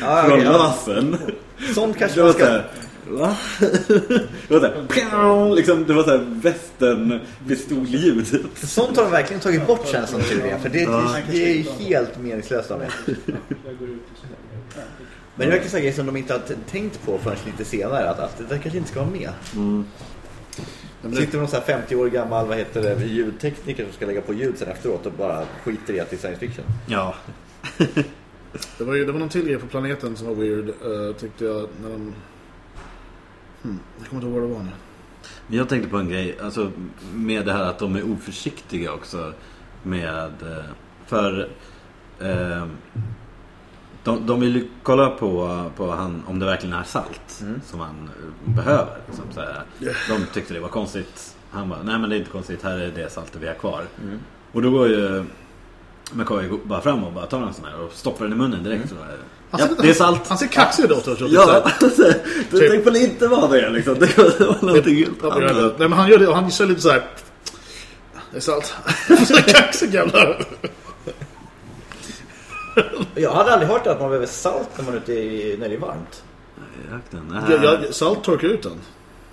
[0.00, 0.52] Ja, från okej, ja.
[0.52, 1.16] lasern.
[1.74, 2.62] Sånt kanske Det var man ska...
[3.08, 3.36] Va?
[4.48, 5.54] Det var såhär...
[5.56, 8.26] Liksom, det var såhär västern pistolljud.
[8.54, 10.58] Sånt har de verkligen tagit bort känns som tur är.
[10.58, 11.16] För det, Ja.
[11.30, 12.88] det är ju helt meningslöst av mig.
[15.34, 18.10] Men det verkar så grejer som de inte har tänkt på förrän lite senare.
[18.10, 19.30] Att, att det där kanske inte ska vara med.
[19.54, 19.86] Men
[21.10, 24.20] Det sitter någon så här 50 år gammal vad heter det, ljudtekniker som ska lägga
[24.20, 26.64] på ljud sen efteråt och bara skiter i att det är science fiction.
[26.86, 27.14] Ja.
[28.78, 31.44] det, var ju, det var någon till grej på planeten som var weird, eh, tyckte
[31.44, 32.14] jag, när de...
[33.62, 34.70] Hmm, jag kommer inte ihåg vad det var nu.
[35.46, 36.70] Men Jag tänkte på en grej, alltså
[37.14, 39.32] med det här att de är oförsiktiga också
[39.82, 40.32] med...
[40.42, 40.64] eh,
[41.06, 41.48] För...
[42.20, 42.66] Eh,
[44.06, 48.10] de, de vill ju kolla på, på han, om det verkligen är salt som han
[48.48, 48.96] eh, behöver.
[49.06, 49.62] Liksom, så här.
[50.08, 51.34] De tyckte det var konstigt.
[51.50, 53.82] Han bara, nej men det är inte konstigt, här är det saltet vi har kvar.
[54.52, 55.24] Och då går ju
[56.12, 58.90] McCoy bara fram och bara tar en sån här och stoppar den i munnen direkt.
[58.92, 59.06] Bara,
[59.50, 60.28] Han ja, ser- det är salt.
[60.28, 61.14] Han ser kaxig ut också.
[61.16, 61.48] tror jag.
[61.48, 62.02] Ja, alltså,
[62.50, 63.94] du tänkte på det inte var det liksom.
[63.98, 65.78] Det var någonting helt Ja, annat.
[65.78, 67.02] Nej men han gör det och han kör lite så här.
[68.30, 68.74] Det är salt.
[69.46, 70.36] kaxig jävla.
[73.14, 75.74] Jag hade aldrig hört att man behöver salt när man är ute i, när det
[75.74, 76.22] är varmt.
[76.90, 77.40] Jakten.
[77.50, 78.72] Ja, ja, salt torkar ut den.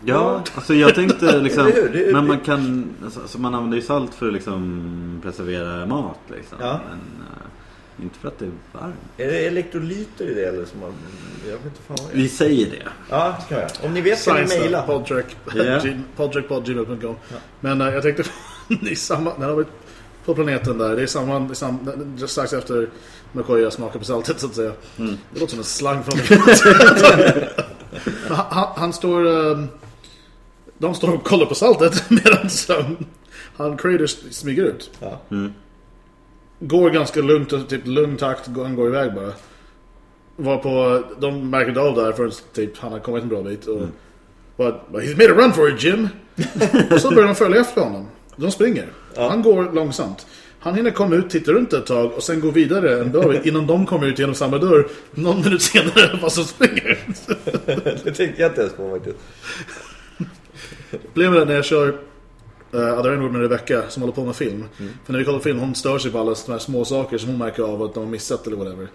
[0.05, 1.65] Ja, alltså jag tänkte liksom...
[1.67, 1.89] Eller hur?
[1.89, 2.89] Det är- Men man kan...
[3.03, 6.57] Alltså, alltså man använder ju salt för att liksom preservera mat liksom.
[6.61, 6.79] Ja.
[6.89, 8.95] Men eh, inte för att det är varmt.
[9.17, 10.65] Är det elektrolyter i det eller?
[10.65, 10.93] Som man,
[11.45, 12.17] jag vet inte fan vad det är.
[12.17, 12.87] Vi säger det.
[13.09, 13.71] Ja, det kan jag.
[13.85, 14.83] Om ni vet kan ni mejla.
[14.87, 15.79] Ja.
[16.17, 17.15] Podtrack.gmail.com
[17.59, 18.23] Men äh, jag tänkte
[18.81, 19.65] det är samma, när de är
[20.25, 22.89] på planeten där, det är samma, det är samma det är strax efter
[23.33, 24.71] McCoy smakar på saltet så att säga.
[24.95, 26.19] Det låter som en slang från
[28.35, 29.67] han, han, står, ehm,
[30.77, 32.49] de står och kollar på saltet medan
[33.55, 34.91] han Crater smyger ut.
[34.99, 35.19] Ja.
[36.59, 39.31] Går ganska lugnt och typ lugn takt, går- han går iväg bara.
[40.35, 43.67] Var på, de märker inte av där förrän typ han har kommit en bra bit.
[43.67, 43.81] Och
[44.57, 46.09] bara, He's made a run for it Jim!
[46.91, 48.07] och så börjar de följa efter honom.
[48.35, 48.87] De springer.
[49.15, 50.27] Han går långsamt.
[50.63, 53.45] Han hinner komma ut, titta runt ett tag och sen gå vidare en bra bit
[53.45, 54.87] innan de kommer ut genom samma dörr.
[55.11, 56.99] Någon minut senare vad som springer.
[58.03, 59.17] Det tänkte jag inte ens på faktiskt.
[61.03, 64.65] Problemet är när jag kör uh, Other N-word med Rebecca som håller på med film.
[65.05, 67.29] För när vi kollar film, hon stör sig på alla såna här små saker som
[67.29, 68.87] hon märker av att de har missat eller whatever.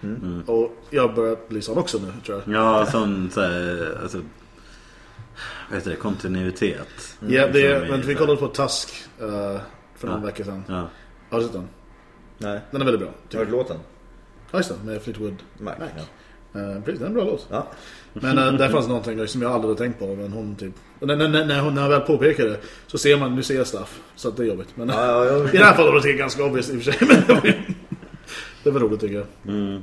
[0.47, 2.55] Och jag börjar bli sån också nu, tror jag.
[2.55, 4.19] Ja, sån så här, alltså...
[5.69, 5.97] Vad heter det?
[5.97, 7.17] Kontinuitet.
[7.21, 8.89] Ja, det är, Liksom men vi kollade på Tusk
[9.23, 9.29] uh,
[9.97, 10.27] för någon Ja.
[10.27, 10.65] vecka sedan.
[10.69, 10.89] Ja.
[11.31, 11.69] Har du sett den?
[12.39, 12.61] Nej.
[12.71, 13.09] Den är väldigt bra.
[13.09, 13.77] Har du hört låten?
[13.77, 13.85] jag.
[14.51, 14.91] Ja, just det.
[14.91, 15.75] Med Fleetwood Mac.
[15.79, 15.87] Mac.
[15.97, 16.61] Ja.
[16.61, 17.47] Uh, precis, det är en bra låt.
[17.51, 17.67] Ja.
[18.13, 20.07] Men uh, där fanns någonting som jag aldrig hade tänkt på.
[20.07, 20.73] Men hon typ...
[21.01, 24.01] När, när, hon när hon väl påpekar det så ser man, nu ser jag stuff.
[24.17, 24.69] Så att det är jobbigt.
[24.75, 25.49] Men Ja, ja, ja.
[25.53, 27.09] i det här fallet var det ganska obvious i och för sig.
[27.09, 27.55] Men det var,
[28.63, 29.27] det var roligt tycker jag.
[29.47, 29.75] Mm.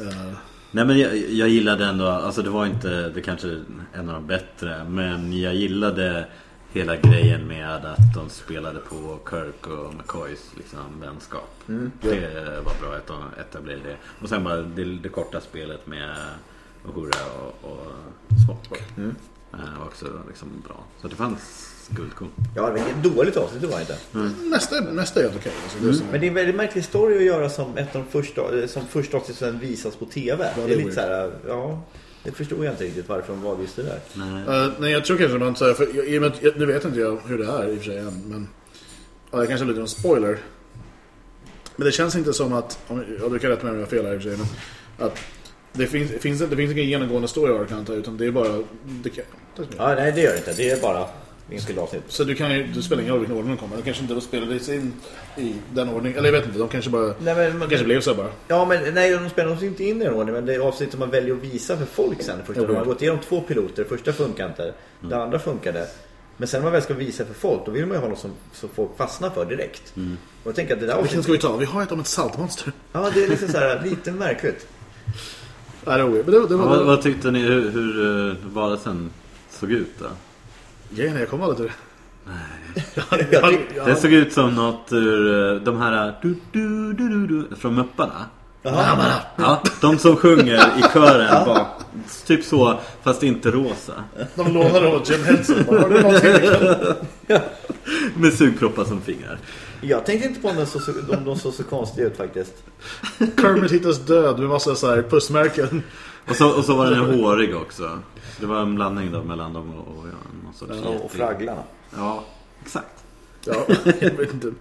[0.00, 0.32] Uh,
[0.70, 3.60] Nej men jag, jag gillade ändå, alltså det var inte, det kanske är
[3.92, 6.26] en av de bättre Men jag gillade
[6.72, 11.50] hela grejen med att de spelade på Kirk och McCoys liksom, vänskap
[12.00, 16.16] Det var bra att de etablerade det Och sen bara det, det korta spelet med
[16.86, 17.86] Uhura och, och
[18.44, 18.80] Spock
[19.52, 23.60] eh, var också liksom bra Så det fanns guldkorn Ja, det var inget dåligt avsnitt,
[23.62, 23.98] det var inte.
[24.50, 25.52] nästa, nästa är helt okej.
[25.62, 28.10] Alltså, som- Men det är en väldigt märklig story att göra som ett av de
[28.22, 30.44] första, som första avsnitten visas på TV.
[30.56, 30.94] det det är är lite weird.
[30.94, 31.82] så här, ja.
[32.24, 34.00] Det förstod jag inte riktigt varför de valde just det där.
[34.14, 34.64] Nej.
[34.64, 36.66] Eh, nej, jag tror kanske man säger, för jag- i och med att jag, nu
[36.66, 38.48] vet inte jag hur det är i och för sig än, men
[39.30, 40.38] ja, det kanske är lite en spoiler.
[41.76, 43.90] Men det känns inte som att, om, ja, du kan rätta mig om jag har
[43.90, 45.18] fel här i och för sig, men att
[45.72, 48.30] det finns, det finns, det finns ingen genomgående story arc antar jag, utan det är
[48.30, 49.24] bara, det kan,
[49.56, 49.76] så mycket.
[49.78, 50.52] Ja, nej det gör det inte.
[50.52, 51.06] Det är bara
[51.50, 52.02] enskilda avsnitt.
[52.08, 54.64] Så du kan ju, du spelar ingen roll vilken ordning de kommer, de kanske inte
[54.64, 54.92] sig in
[55.36, 58.00] i den ordningen, eller jag vet inte, de kanske bara, Nej, men, de kanske blev
[58.00, 58.28] så bara.
[58.48, 60.34] Ja, men nej, de spelar sig inte in i den ordningen.
[60.34, 62.38] Men det är avsnitt som man väljer att visa för folk sen.
[62.46, 62.74] Första, Okej.
[62.74, 63.84] De har gått igenom två piloter.
[63.84, 64.74] Första funkar inte.
[65.00, 65.86] Det andra funkade.
[66.36, 68.18] Men sen när man väl ska visa för folk, då vill man ju ha något
[68.18, 69.92] som, som folk fastnar för direkt.
[70.42, 71.56] Och jag tänker att det där Vilken ska vi ta?
[71.56, 72.72] Vi har ett om ett saltmonster.
[72.92, 74.66] Ja, det är liksom så här lite märkligt.
[75.84, 76.10] Nej, det var.
[76.10, 76.66] Men det, det Ja, var...
[76.66, 79.10] vad, vad tyckte ni hur, hur uh, varelsen
[79.50, 80.06] såg ut då?
[80.90, 81.76] Grejen är, jag kommer aldrig till
[83.10, 83.26] det.
[83.30, 87.08] Jag tyck- Ja, Det såg ut som något ur eh, de här du, du, du,
[87.08, 88.24] du, du, från Mupparna.
[89.36, 91.66] Ja, de som sjunger i kören bak.
[92.26, 93.92] Typ så, fast inte rosa.
[94.34, 95.56] De lånade av Jim Henson.
[95.66, 96.32] Bara, Har du någonting?
[98.16, 99.38] Med sugproppar som fingrar.
[99.80, 102.54] Jag tänkte inte på om de såg så, om de såg så konstiga ut faktiskt.
[103.40, 105.82] Kermit hittas död med massa så här pussmärken.
[106.28, 107.98] Och så, och så var den hårig också.
[108.40, 111.62] Det var en blandning då mellan dem och, och ja, någon sorts Och, och fragglarna.
[111.96, 112.24] Ja,
[112.62, 113.04] exakt.
[113.44, 113.66] Ja,
[114.00, 114.52] jag vet inte.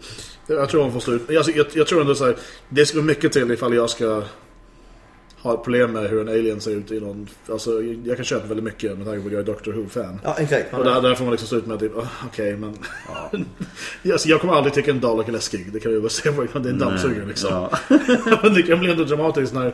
[0.48, 1.30] Jag tror hon får stå ut.
[1.30, 2.36] Jag, jag, jag tror ändå så här,
[2.70, 4.24] det ska mycket till ifall jag ska
[5.48, 7.28] ha ett problem med hur en alien ser ut i någon...
[7.52, 10.20] Alltså, jag kan köpa väldigt mycket med tanke på att jag är Doctor Who-fan.
[10.24, 10.74] Ja, exakt.
[10.74, 12.78] Och där, där får man liksom stå ut med att typ, ah, okej men...
[14.12, 16.60] alltså, jag kommer aldrig tycka en Dalek är läskig, det kan vi bara säga på
[16.60, 17.50] det är en dammsugare liksom.
[17.52, 17.80] Ja.
[18.44, 19.74] Men det kan bli ändå dramatiskt när...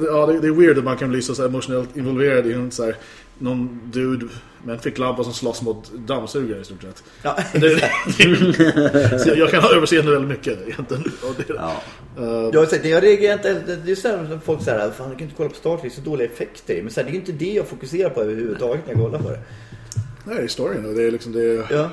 [0.00, 2.70] Ja, det, det är weird att man kan bli så, så emotionellt involverad i en
[2.70, 2.96] så här,
[3.38, 4.26] någon dude
[4.64, 7.04] med en ficklampa som slåss mot dammsugare i stort sett.
[7.22, 7.36] Ja,
[9.18, 11.04] så jag, jag kan ha överseende väldigt mycket egentligen.
[11.36, 11.82] Det, Ja.
[12.18, 15.34] eh, Jag, jag reagerar inte, det är så här, folk säger fan du kan inte
[15.36, 16.82] kolla på Star Trek, så dåliga effekter.
[16.82, 19.18] Men så här, det är ju inte det jag fokuserar på överhuvudtaget när jag kollar
[19.18, 19.40] på det.
[20.24, 20.84] Nej, det är storyn.
[20.86, 21.66] och Det är liksom det...
[21.70, 21.90] Ja.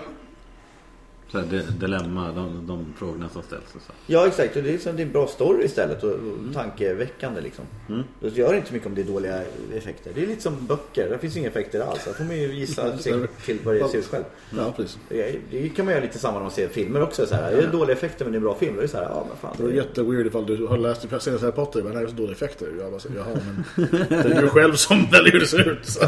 [1.35, 3.91] Så här, di- dilemma, de, de frågorna som ställs och så.
[4.07, 4.55] Ja, exakt.
[4.55, 7.65] Och det är, liksom, det är en bra story istället och, och tankeväckande liksom.
[7.89, 8.03] Mm.
[8.19, 9.41] Då gör det inte så mycket om det är dåliga
[9.75, 10.11] effekter.
[10.15, 11.09] Det är lite som böcker.
[11.09, 12.05] Där finns inga effekter alls.
[12.05, 12.97] Där får man ju gissa
[13.45, 14.23] till vad det ser ut själv.
[14.57, 14.97] Ja, precis.
[15.09, 17.25] Det, det kan man göra lite samma när man ser filmer också.
[17.25, 17.51] Så här.
[17.51, 18.73] Är det dåliga effekter men det är bra film?
[18.73, 19.53] Då är det så här, ja men fan.
[19.57, 22.13] Det var jätteweird ifall du har läst i senaste Harry Potter men det är så
[22.13, 22.67] dåliga effekter.
[22.79, 25.99] Jag bara, jaha, men det är du själv som väljer hur det ser ut.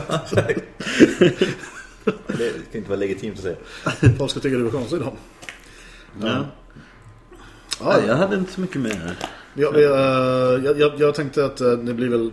[2.27, 3.55] Det ska inte vara legitimt att säga.
[4.17, 5.13] Folk ska tycka du är konstig då.
[6.21, 6.45] Ja.
[7.79, 9.17] Ja, Nej, jag hade inte så mycket mer.
[9.53, 12.31] Jag, jag, jag, jag, jag tänkte att eh, det blir väl...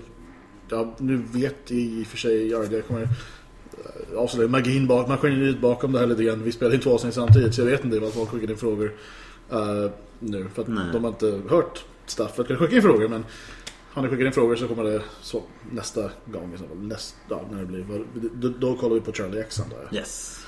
[0.69, 5.61] Ja, nu vet i och för sig jag, jag kommer eh, avslöja magin bak, maskineriet
[5.61, 6.43] bakom det här lite grann.
[6.43, 8.93] Vi spelar in två avsnitt samtidigt så jag vet inte vad folk skickar in frågor
[9.53, 10.47] eh, nu.
[10.55, 10.85] För att Nej.
[10.93, 13.25] de har inte hört Staffet kan skicka in frågor men
[13.95, 16.77] har ni skickat in frågor så kommer det så, nästa gång i så fall.
[16.77, 18.05] Nästa, ja, när det blir.
[18.35, 19.99] Då, då kollar vi på Charlie X jag.
[19.99, 20.47] Yes.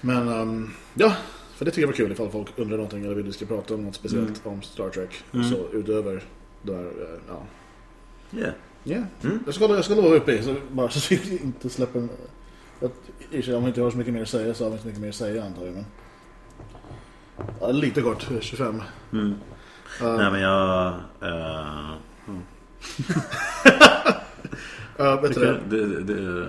[0.00, 1.16] Men ehm, ja,
[1.54, 3.74] för det tycker jag var kul ifall folk undrar någonting eller vill vi ska prata
[3.74, 5.24] om något speciellt om Star Trek.
[5.32, 5.50] Mm.
[5.50, 6.22] Så utöver
[6.62, 7.42] där, eh, ja.
[8.38, 8.54] Yeah.
[8.82, 9.38] Ja, Mm.
[9.46, 12.08] jag, ska, jag ska lova upp i så bara så vi inte släpper en...
[13.56, 15.02] Om vi inte har så mycket mer att säga så har vi inte så mycket
[15.02, 15.74] mer att säga antar jag.
[15.74, 15.84] Men...
[17.60, 18.82] Ja, lite kort, 25.
[19.12, 19.26] Mm.
[20.02, 20.94] Uh, Nej men jag...
[21.22, 21.90] eh,
[25.22, 25.60] vet du det?
[25.68, 26.46] det, det, det,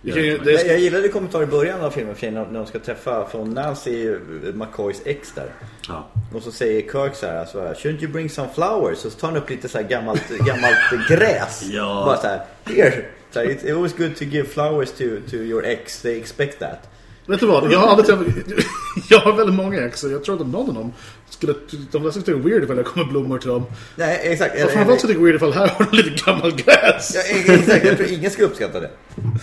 [0.00, 3.26] Vi kan ju, Jag, gillade kommentaren i början av filmen för när, de ska träffa
[3.26, 4.16] från Nancy
[4.54, 5.52] McCoys ex där.
[5.88, 6.08] ja.
[6.34, 9.04] Och så säger Kirk så här, alltså, shouldn't you bring some flowers?
[9.04, 11.62] Och så tar han upp lite så här gammalt, gammalt gräs.
[11.62, 12.02] Ja.
[12.06, 13.04] Bara så här, here.
[13.32, 16.02] It's always good to give flowers to, to your ex.
[16.02, 16.88] They expect that.
[17.26, 17.72] Vet du vad?
[17.72, 18.26] Jag har aldrig träffat...
[19.08, 20.92] Jag har väldigt många ex och jag tror att någon av dem
[21.28, 21.54] skulle...
[21.92, 23.64] De flesta tycker det är weird ifall jag kommer blommor till dem.
[23.96, 24.64] Nej, exakt.
[24.64, 27.12] Och framförallt så tycker jag weird ifall här har de lite gammal gräs.
[27.14, 27.84] Ja, exakt.
[27.84, 28.90] Jag tror ingen ska uppskatta det.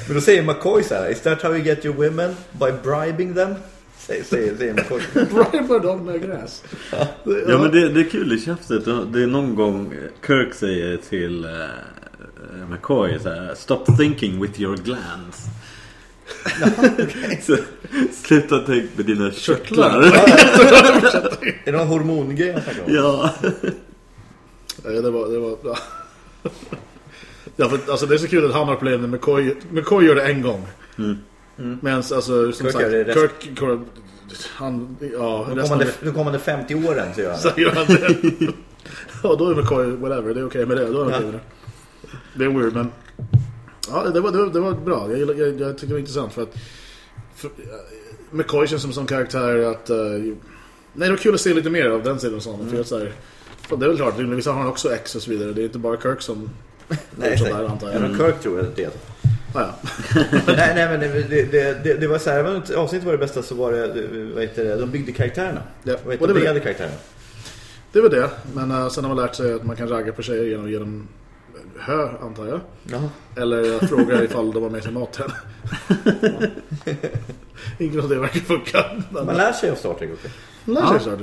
[0.07, 2.35] Men då säger McCoy så här, is that how you get your women?
[2.51, 3.55] By bribing them?
[3.97, 5.01] Säger, säger, säger McCoy.
[5.13, 6.63] Briber dem med gräs.
[7.47, 8.85] ja men det, det är kul i tjafset.
[8.85, 9.93] Det är någon gång
[10.27, 15.45] Kirk säger till uh, McCoy så här, Stop thinking with your glands.
[17.41, 17.57] så,
[18.23, 20.01] sluta tänk med dina körtlar.
[20.03, 20.11] Är
[21.65, 22.93] det någon hormongrej han snackar om?
[22.93, 23.33] ja.
[24.83, 25.27] Ja, det var...
[25.27, 25.77] Det var ja.
[27.55, 29.55] ja, för, alltså, det är så kul att han har problem med McCoy.
[29.71, 30.65] McCoy gör det en gång.
[30.97, 31.17] Mm.
[31.81, 33.79] Men alltså, som Kirk sagt, Kirk, Kirk,
[34.55, 37.61] han, ja, De kommande, de kommande 50 åren så gör han så det.
[37.61, 38.53] gör han det.
[39.23, 40.85] Ja, då är McCoy, whatever, det är okej med det.
[40.85, 41.19] Då är Ja.
[41.19, 41.39] det.
[42.33, 42.91] Det är weird, men...
[43.91, 45.11] Ja, det var, det var, det var bra.
[45.11, 46.53] Jag, jag, jag tycker det var intressant för att...
[47.35, 47.51] För,
[48.31, 49.89] McCoy känns som sån karaktär att...
[49.89, 50.33] Uh, nej,
[50.93, 52.69] det var kul att se lite mer av den sidan av honom.
[52.69, 53.13] För att, så här,
[53.69, 55.53] det är väl klart, vissa har han också ex och så vidare.
[55.53, 56.49] Det är inte bara Kirk som...
[57.15, 57.95] Nej, sådär, antar jag.
[57.95, 58.91] Även Kirk tror jag det är.
[59.53, 59.75] Ah, ja.
[60.47, 63.11] nej, nej, men det, det, det, det var så här, även om ett avsnitt var
[63.11, 63.87] det bästa så var det,
[64.33, 65.61] vad heter det, de byggde karaktärerna.
[65.83, 66.95] Ja, Och och det etablerade var- karaktärerna.
[67.91, 68.29] Det var det.
[68.53, 71.07] Men uh, sen har man lärt sig att man kan ragga på tjejer genom, genom
[71.79, 72.59] hö, antar jag.
[72.83, 73.09] Jaha.
[73.35, 75.31] Eller att fråga ifall de har med sig maten.
[77.79, 78.85] Ingen av det verkar funka.
[79.11, 80.27] Man lär sig av Star Trek också.
[80.65, 81.19] lär sig snart.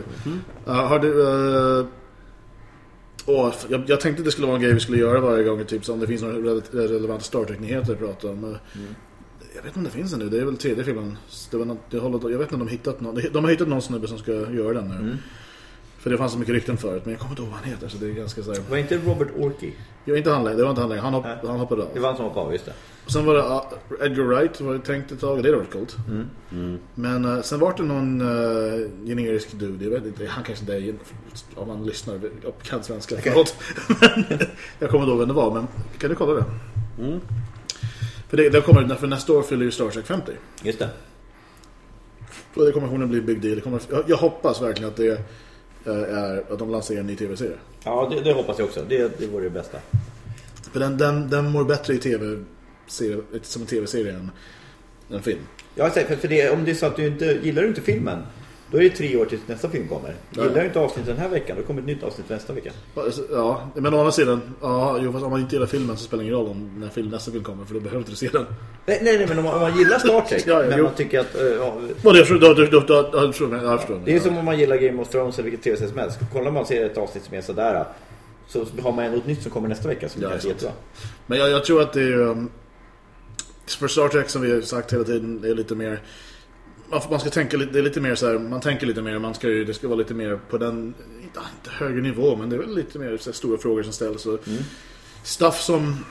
[0.64, 1.08] Ja, har du...
[1.12, 1.86] Uh,
[3.26, 5.64] åh, jag, jag tänkte att det skulle vara en grej vi skulle göra varje gång.
[5.64, 8.44] Typ, så om det finns några rele- relevanta Star Trek-nyheter att prata om.
[8.44, 8.56] Uh,
[9.56, 10.28] Jag vet inte om det finns en nu.
[10.28, 11.16] Det är väl tredje filmen.
[11.50, 13.20] Det var något, det håller, jag vet inte om de har hittat någon.
[13.32, 15.16] De har hittat någon snubbe som ska göra den nu.
[16.04, 17.02] För det fanns så mycket rykten förut.
[17.04, 17.88] Men jag kommer inte ihåg vad han heter.
[17.88, 18.60] Så det är ganska så här.
[18.70, 19.72] Var inte Robert Orkey?
[20.04, 20.56] Jag inte han längre.
[20.56, 21.02] Det var inte han längre.
[21.02, 21.88] Han, hopp, han hoppade av.
[21.94, 22.72] Det var han som hoppade av, just det.
[23.06, 25.42] Sen var det uh, Edgar Wright var det tänkt ett tag.
[25.42, 25.96] Det hade varit coolt.
[26.94, 29.84] Men uh, sen var det någon uh, generisk dude.
[29.84, 30.26] Jag vet inte.
[30.26, 30.94] Han kanske inte är
[31.54, 33.16] om man lyssnar och kan svenska.
[33.22, 33.56] Förlåt.
[34.28, 34.38] Men
[34.78, 35.54] jag kommer inte ihåg vem det var.
[35.54, 35.66] Men
[35.98, 36.44] kan du kolla det?
[37.02, 37.20] Mm.
[38.28, 40.32] För det, det kommer, för nästa år fyller ju Star Trek 50.
[40.62, 40.88] Just det.
[42.54, 43.60] Och det kommer förmodligen bli big deal.
[43.60, 45.20] Kommer, jag, jag hoppas verkligen att det
[45.86, 47.56] är att de lanserar en ny tv-serie.
[47.84, 48.84] Ja, det, det hoppas jag också.
[48.88, 49.78] Det, det vore det bästa.
[50.72, 52.44] För den, den, den mår bättre i tv
[53.42, 54.30] som en tv-serie än
[55.10, 55.40] en film.
[55.74, 58.22] Ja, för det, om det är så att du inte gillar du inte filmen
[58.74, 60.14] då är det tre år tills nästa film kommer.
[60.30, 62.70] Gillar du inte avsnittet den här veckan då kommer ett nytt avsnitt nästa vecka.
[63.30, 66.22] Ja, men å andra sidan, ja, jo, fast om man inte gillar filmen så spelar
[66.22, 68.28] det ingen roll om när film, nästa film kommer för då behöver du inte se
[68.28, 68.46] den.
[68.86, 70.84] Nej, nej, nej men om man, om man gillar Star Trek Ja, ja, men jo.
[70.84, 71.34] man tycker att...
[71.34, 74.00] eh, ja, Vad det, då, då, då, då, då, då, jag förstår, jag förstår.
[74.04, 76.18] det är som om man gillar Game of Thrones eller vilket tv-serie som helst.
[76.32, 77.84] Kollar man ser ett avsnitt som är sådär
[78.48, 80.72] så har man ändå ett nytt som kommer nästa vecka som Ja, kanske är jättebra.
[81.26, 82.20] Men jag, jag tror att det är...
[82.20, 82.50] Um,
[83.66, 86.00] för Star Trek som vi har sagt hela tiden är lite mer...
[86.90, 89.34] Man, ska tänka lite, det är lite mer så här, man tänker lite mer, man
[89.34, 92.56] ska ju, det ska vara lite mer på den, inte, inte högre nivå, men det
[92.56, 94.40] är väl lite mer så här, stora frågor som ställs och
[95.22, 96.04] stuff som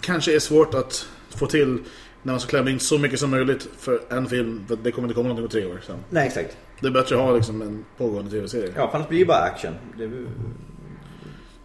[0.00, 1.78] kanske är svårt att få till
[2.22, 4.64] när man ska klämma in så mycket som möjligt för en film.
[4.68, 5.96] För det kommer inte komma någonting på tre år sen.
[6.10, 6.56] Nej, exakt.
[6.80, 8.72] Det är bättre att ha liksom en pågående tv-serie.
[8.76, 9.72] Ja, för annars blir det bara action.
[9.98, 10.10] Det,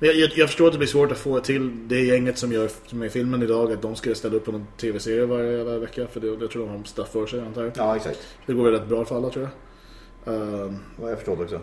[0.04, 2.70] Jag, jag, jag förstår att det blir svårt att få till det gänget som gör
[2.88, 6.08] som är filmen idag att de ska ställa upp på någon tv-serie varje jävla vecka
[6.08, 7.72] för det, jag tror de har stuff för sig antar jag.
[7.76, 8.20] ja, exakt.
[8.46, 9.50] Det går väl rätt bra för alla tror
[10.26, 10.34] jag.
[10.36, 11.62] Ehm, Vad jag förstår också.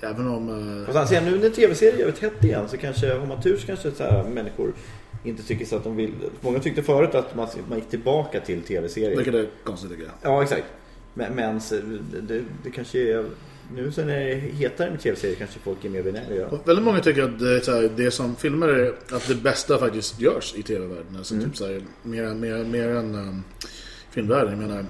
[0.00, 0.48] även om...
[0.48, 3.56] Uh, Och sen nu när tv-serier gör ett hett igen så kanske, om man tur
[3.56, 4.72] så kanske så här, människor
[5.24, 6.12] inte tycker så att de vill.
[6.40, 9.16] Många tyckte förut att man, man gick tillbaka till tv-serier.
[9.16, 10.12] vilket är konstigt tycker jag.
[10.22, 10.64] Ja, exakt.
[11.14, 11.74] Men, men så,
[12.12, 13.24] det, det, det kanske är...
[13.74, 17.00] Nu sen är det hetare med tv-serier kanske folk är mer benägna att väldigt många
[17.00, 21.16] tycker att det, här, det som filmer är att det bästa faktiskt görs i tv-världen.
[21.16, 23.44] Alltså typ så här, mer, än- mer, mer än um,
[24.10, 24.60] filmvärlden.
[24.60, 24.86] Jag menar,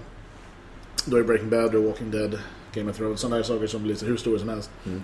[1.06, 2.38] då är Breaking Bad, och Walking Dead,
[2.74, 4.70] Game of Thrones, sådana här saker som blir så hur stora som helst.
[4.86, 5.02] Mm.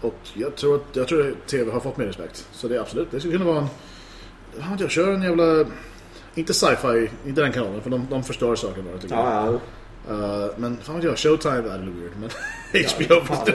[0.00, 2.48] Och jag tror att jag tror att tv har fått mer respekt.
[2.52, 4.78] Så det är absolut, det skulle kunna vara en...
[4.78, 5.64] Jag kör en jävla...
[6.34, 9.24] Inte sci-fi, inte den kanalen, för de, de förstör saker bara tycker jag.
[9.24, 9.60] Ja, ja.
[10.10, 12.12] Uh, men fan vet jag, Showtime är lite weird.
[12.20, 12.30] Men
[13.08, 13.52] HBO, fan, det,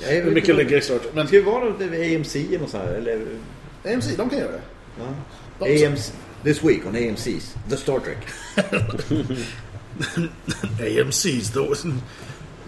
[0.00, 1.02] Jag det är mycket lägre start.
[1.14, 2.92] Men Det ska ju vara något AMC eller något sånt här.
[2.92, 3.26] Eller,
[3.84, 4.62] AMC, de kan göra det.
[4.98, 5.06] ja.
[5.66, 6.12] AMC,
[6.44, 8.18] this week on AMC's, The Star Trek.
[10.78, 11.92] AMC's, the,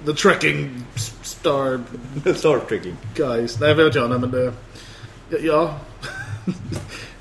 [0.05, 0.85] the trekking
[1.22, 1.81] star
[2.35, 2.96] Star Trekking.
[3.14, 3.61] guys.
[3.61, 4.52] Nej, vet jag, nej men det...
[5.31, 5.81] Ja, ja.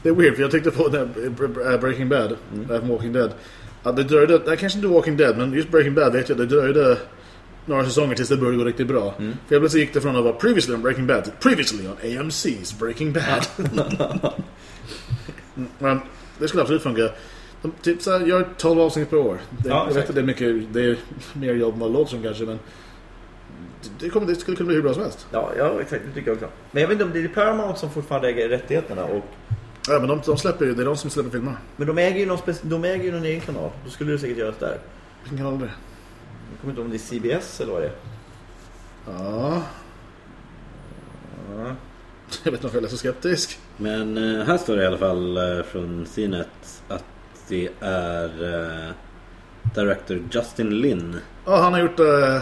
[0.03, 2.87] det är weird, för jag tyckte på den äh, Breaking Bad, mm.
[2.89, 3.31] Walking Dead.
[3.85, 6.45] Att det dröjde, nej, kanske inte Walking Dead, men just Breaking Bad vet jag, det
[6.45, 6.97] dröjde
[7.65, 9.13] några säsonger tills det började gå riktigt bra.
[9.47, 11.95] För jag plötsligt gick det från att vara previously on Breaking Bad till previously on
[12.03, 13.47] AMC's Breaking Bad.
[15.57, 15.99] Mm, men
[16.39, 17.09] det skulle absolut funka.
[17.61, 19.37] De typ så här, gör 12 avsnitt per år.
[19.49, 20.97] Det, Ja, jag vet att det är mycket, det är
[21.33, 22.59] mer jobb än vad det låter som kanske, men
[23.83, 25.27] det, det, kommer, det skulle kunna bli hur bra som helst.
[25.31, 26.03] Ja, ja, exakt.
[26.07, 26.47] Det tycker jag också.
[26.71, 29.05] Men jag vet inte om det är Paramount som fortfarande äger rättigheterna.
[29.05, 29.25] Och,
[29.87, 31.57] Ja, men de, de släpper ju, det är de som släpper filmerna.
[31.77, 33.69] men de äger, ju någon de äger ju någon egen kanal.
[33.85, 34.77] Då skulle det säkert göras där.
[35.23, 35.71] Vilken kanal är det?
[36.51, 37.93] Jag kommer inte ihåg om det är CBS eller vad det är.
[39.07, 39.61] Ja,
[41.57, 41.75] Ja.
[42.43, 43.59] jag vet inte varför jag är så skeptisk.
[43.77, 47.03] Men eh, här står det i alla fall eh, från CNET att
[47.47, 48.53] det är
[48.87, 48.91] eh,
[49.75, 51.15] Director Justin Lin.
[51.45, 51.99] Ja, han har gjort...
[51.99, 52.41] Uh,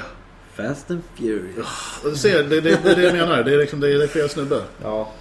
[0.53, 1.67] Fast and Furious.
[2.03, 3.43] du ser, det, det, det är det jag menar.
[3.43, 4.61] Det är, liksom, det är, det fel snubbe.
[4.83, 5.11] Ja.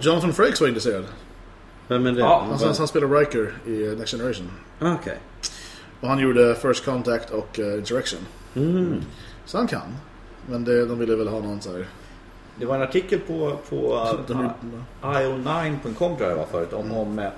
[0.00, 1.04] Jonathan Frakes var intresserad.
[1.88, 2.20] Vem är det?
[2.20, 4.50] Ja, Han, han, han spelar Riker i Next Generation.
[4.80, 5.18] Ah, Okej.
[6.00, 8.20] Och han gjorde First Contact och uh, Insurrection.
[8.56, 9.02] Mm.
[9.44, 9.96] Så han kan.
[10.46, 11.86] Men det, de ville väl ha någon så här...
[12.56, 14.50] Det var en artikel på, på De, uh,
[15.02, 17.28] io9.com tror jag det var förut om, om eh,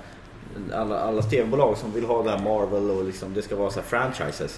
[0.73, 3.79] alla, alla tv-bolag som vill ha det här Marvel och liksom, det ska vara så
[3.79, 4.57] här franchises.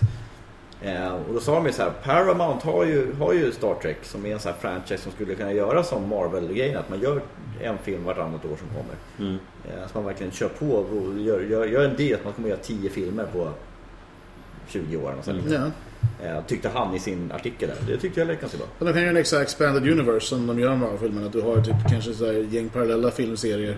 [0.84, 3.98] Eh, och då sa de ju så här, Paramount har ju, har ju Star Trek
[4.02, 6.78] som är en sån här franchise som skulle kunna göra som Marvel-grejen.
[6.78, 7.22] Att man gör
[7.62, 8.96] en film vartannat år som kommer.
[9.20, 9.40] Mm.
[9.68, 12.50] Eh, så man verkligen kör på och gör, gör, gör en deal att man kommer
[12.50, 13.50] göra 10 filmer på
[14.68, 15.16] 20 år.
[15.20, 16.28] Och sen, ja.
[16.28, 17.94] eh, tyckte han i sin artikel där.
[17.94, 18.68] Det tyckte jag lät ganska bra.
[18.80, 21.28] Men de kan göra en extra expanded universe som de gör med Marvel-filmerna.
[21.28, 23.78] Att du har typ kanske så här gäng parallella filmserier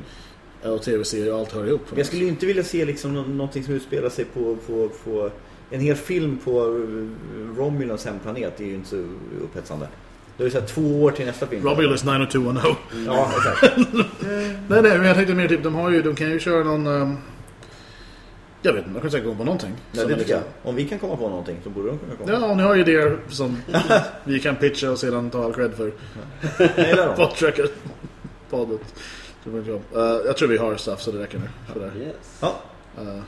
[0.64, 1.82] och tv-serier och allt hör ihop.
[1.96, 5.32] Jag skulle ju inte vilja se liksom nå- någonting som utspelar sig på, på, på
[5.70, 8.60] en hel film på eh, Romulans hemplanet.
[8.60, 9.04] Är ju inte så
[9.44, 9.88] upphetsande.
[10.38, 11.66] Det är ju så här två år till nästa film.
[11.68, 12.76] Romulus 90210.
[13.06, 13.78] Ja, exakt.
[14.68, 16.88] Nej, nej, men jag tänkte mer typ, de, har ju, de kan ju köra någon...
[16.88, 17.16] ehm,
[18.62, 19.72] jag vet inte, de kan säkert komma på någonting.
[19.72, 20.20] Nej, det tycker jag.
[20.20, 22.32] liksom- Om vi kan komma på någonting så borde de kunna komma.
[22.32, 23.58] Ja, om ni har idéer som
[24.24, 25.92] vi kan pitcha och sedan ta all cred för.
[27.16, 27.72] Podtracket.
[28.50, 28.82] Poddet.
[29.96, 31.50] Eh, jag tror vi har stuff så det räcker nu.
[31.74, 32.06] För det.
[32.06, 32.38] Yes.
[32.42, 32.56] Ja,
[32.98, 33.20] Eh,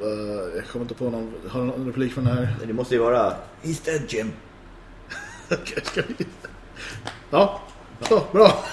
[0.00, 1.34] eh, jag kommer inte på någon...
[1.48, 2.56] Har du någon replik från det här?
[2.66, 4.32] det måste ju vara He's dead Jim.
[5.50, 6.26] Okej, ska vi...
[7.30, 7.60] Ja,
[8.08, 8.64] så, bra.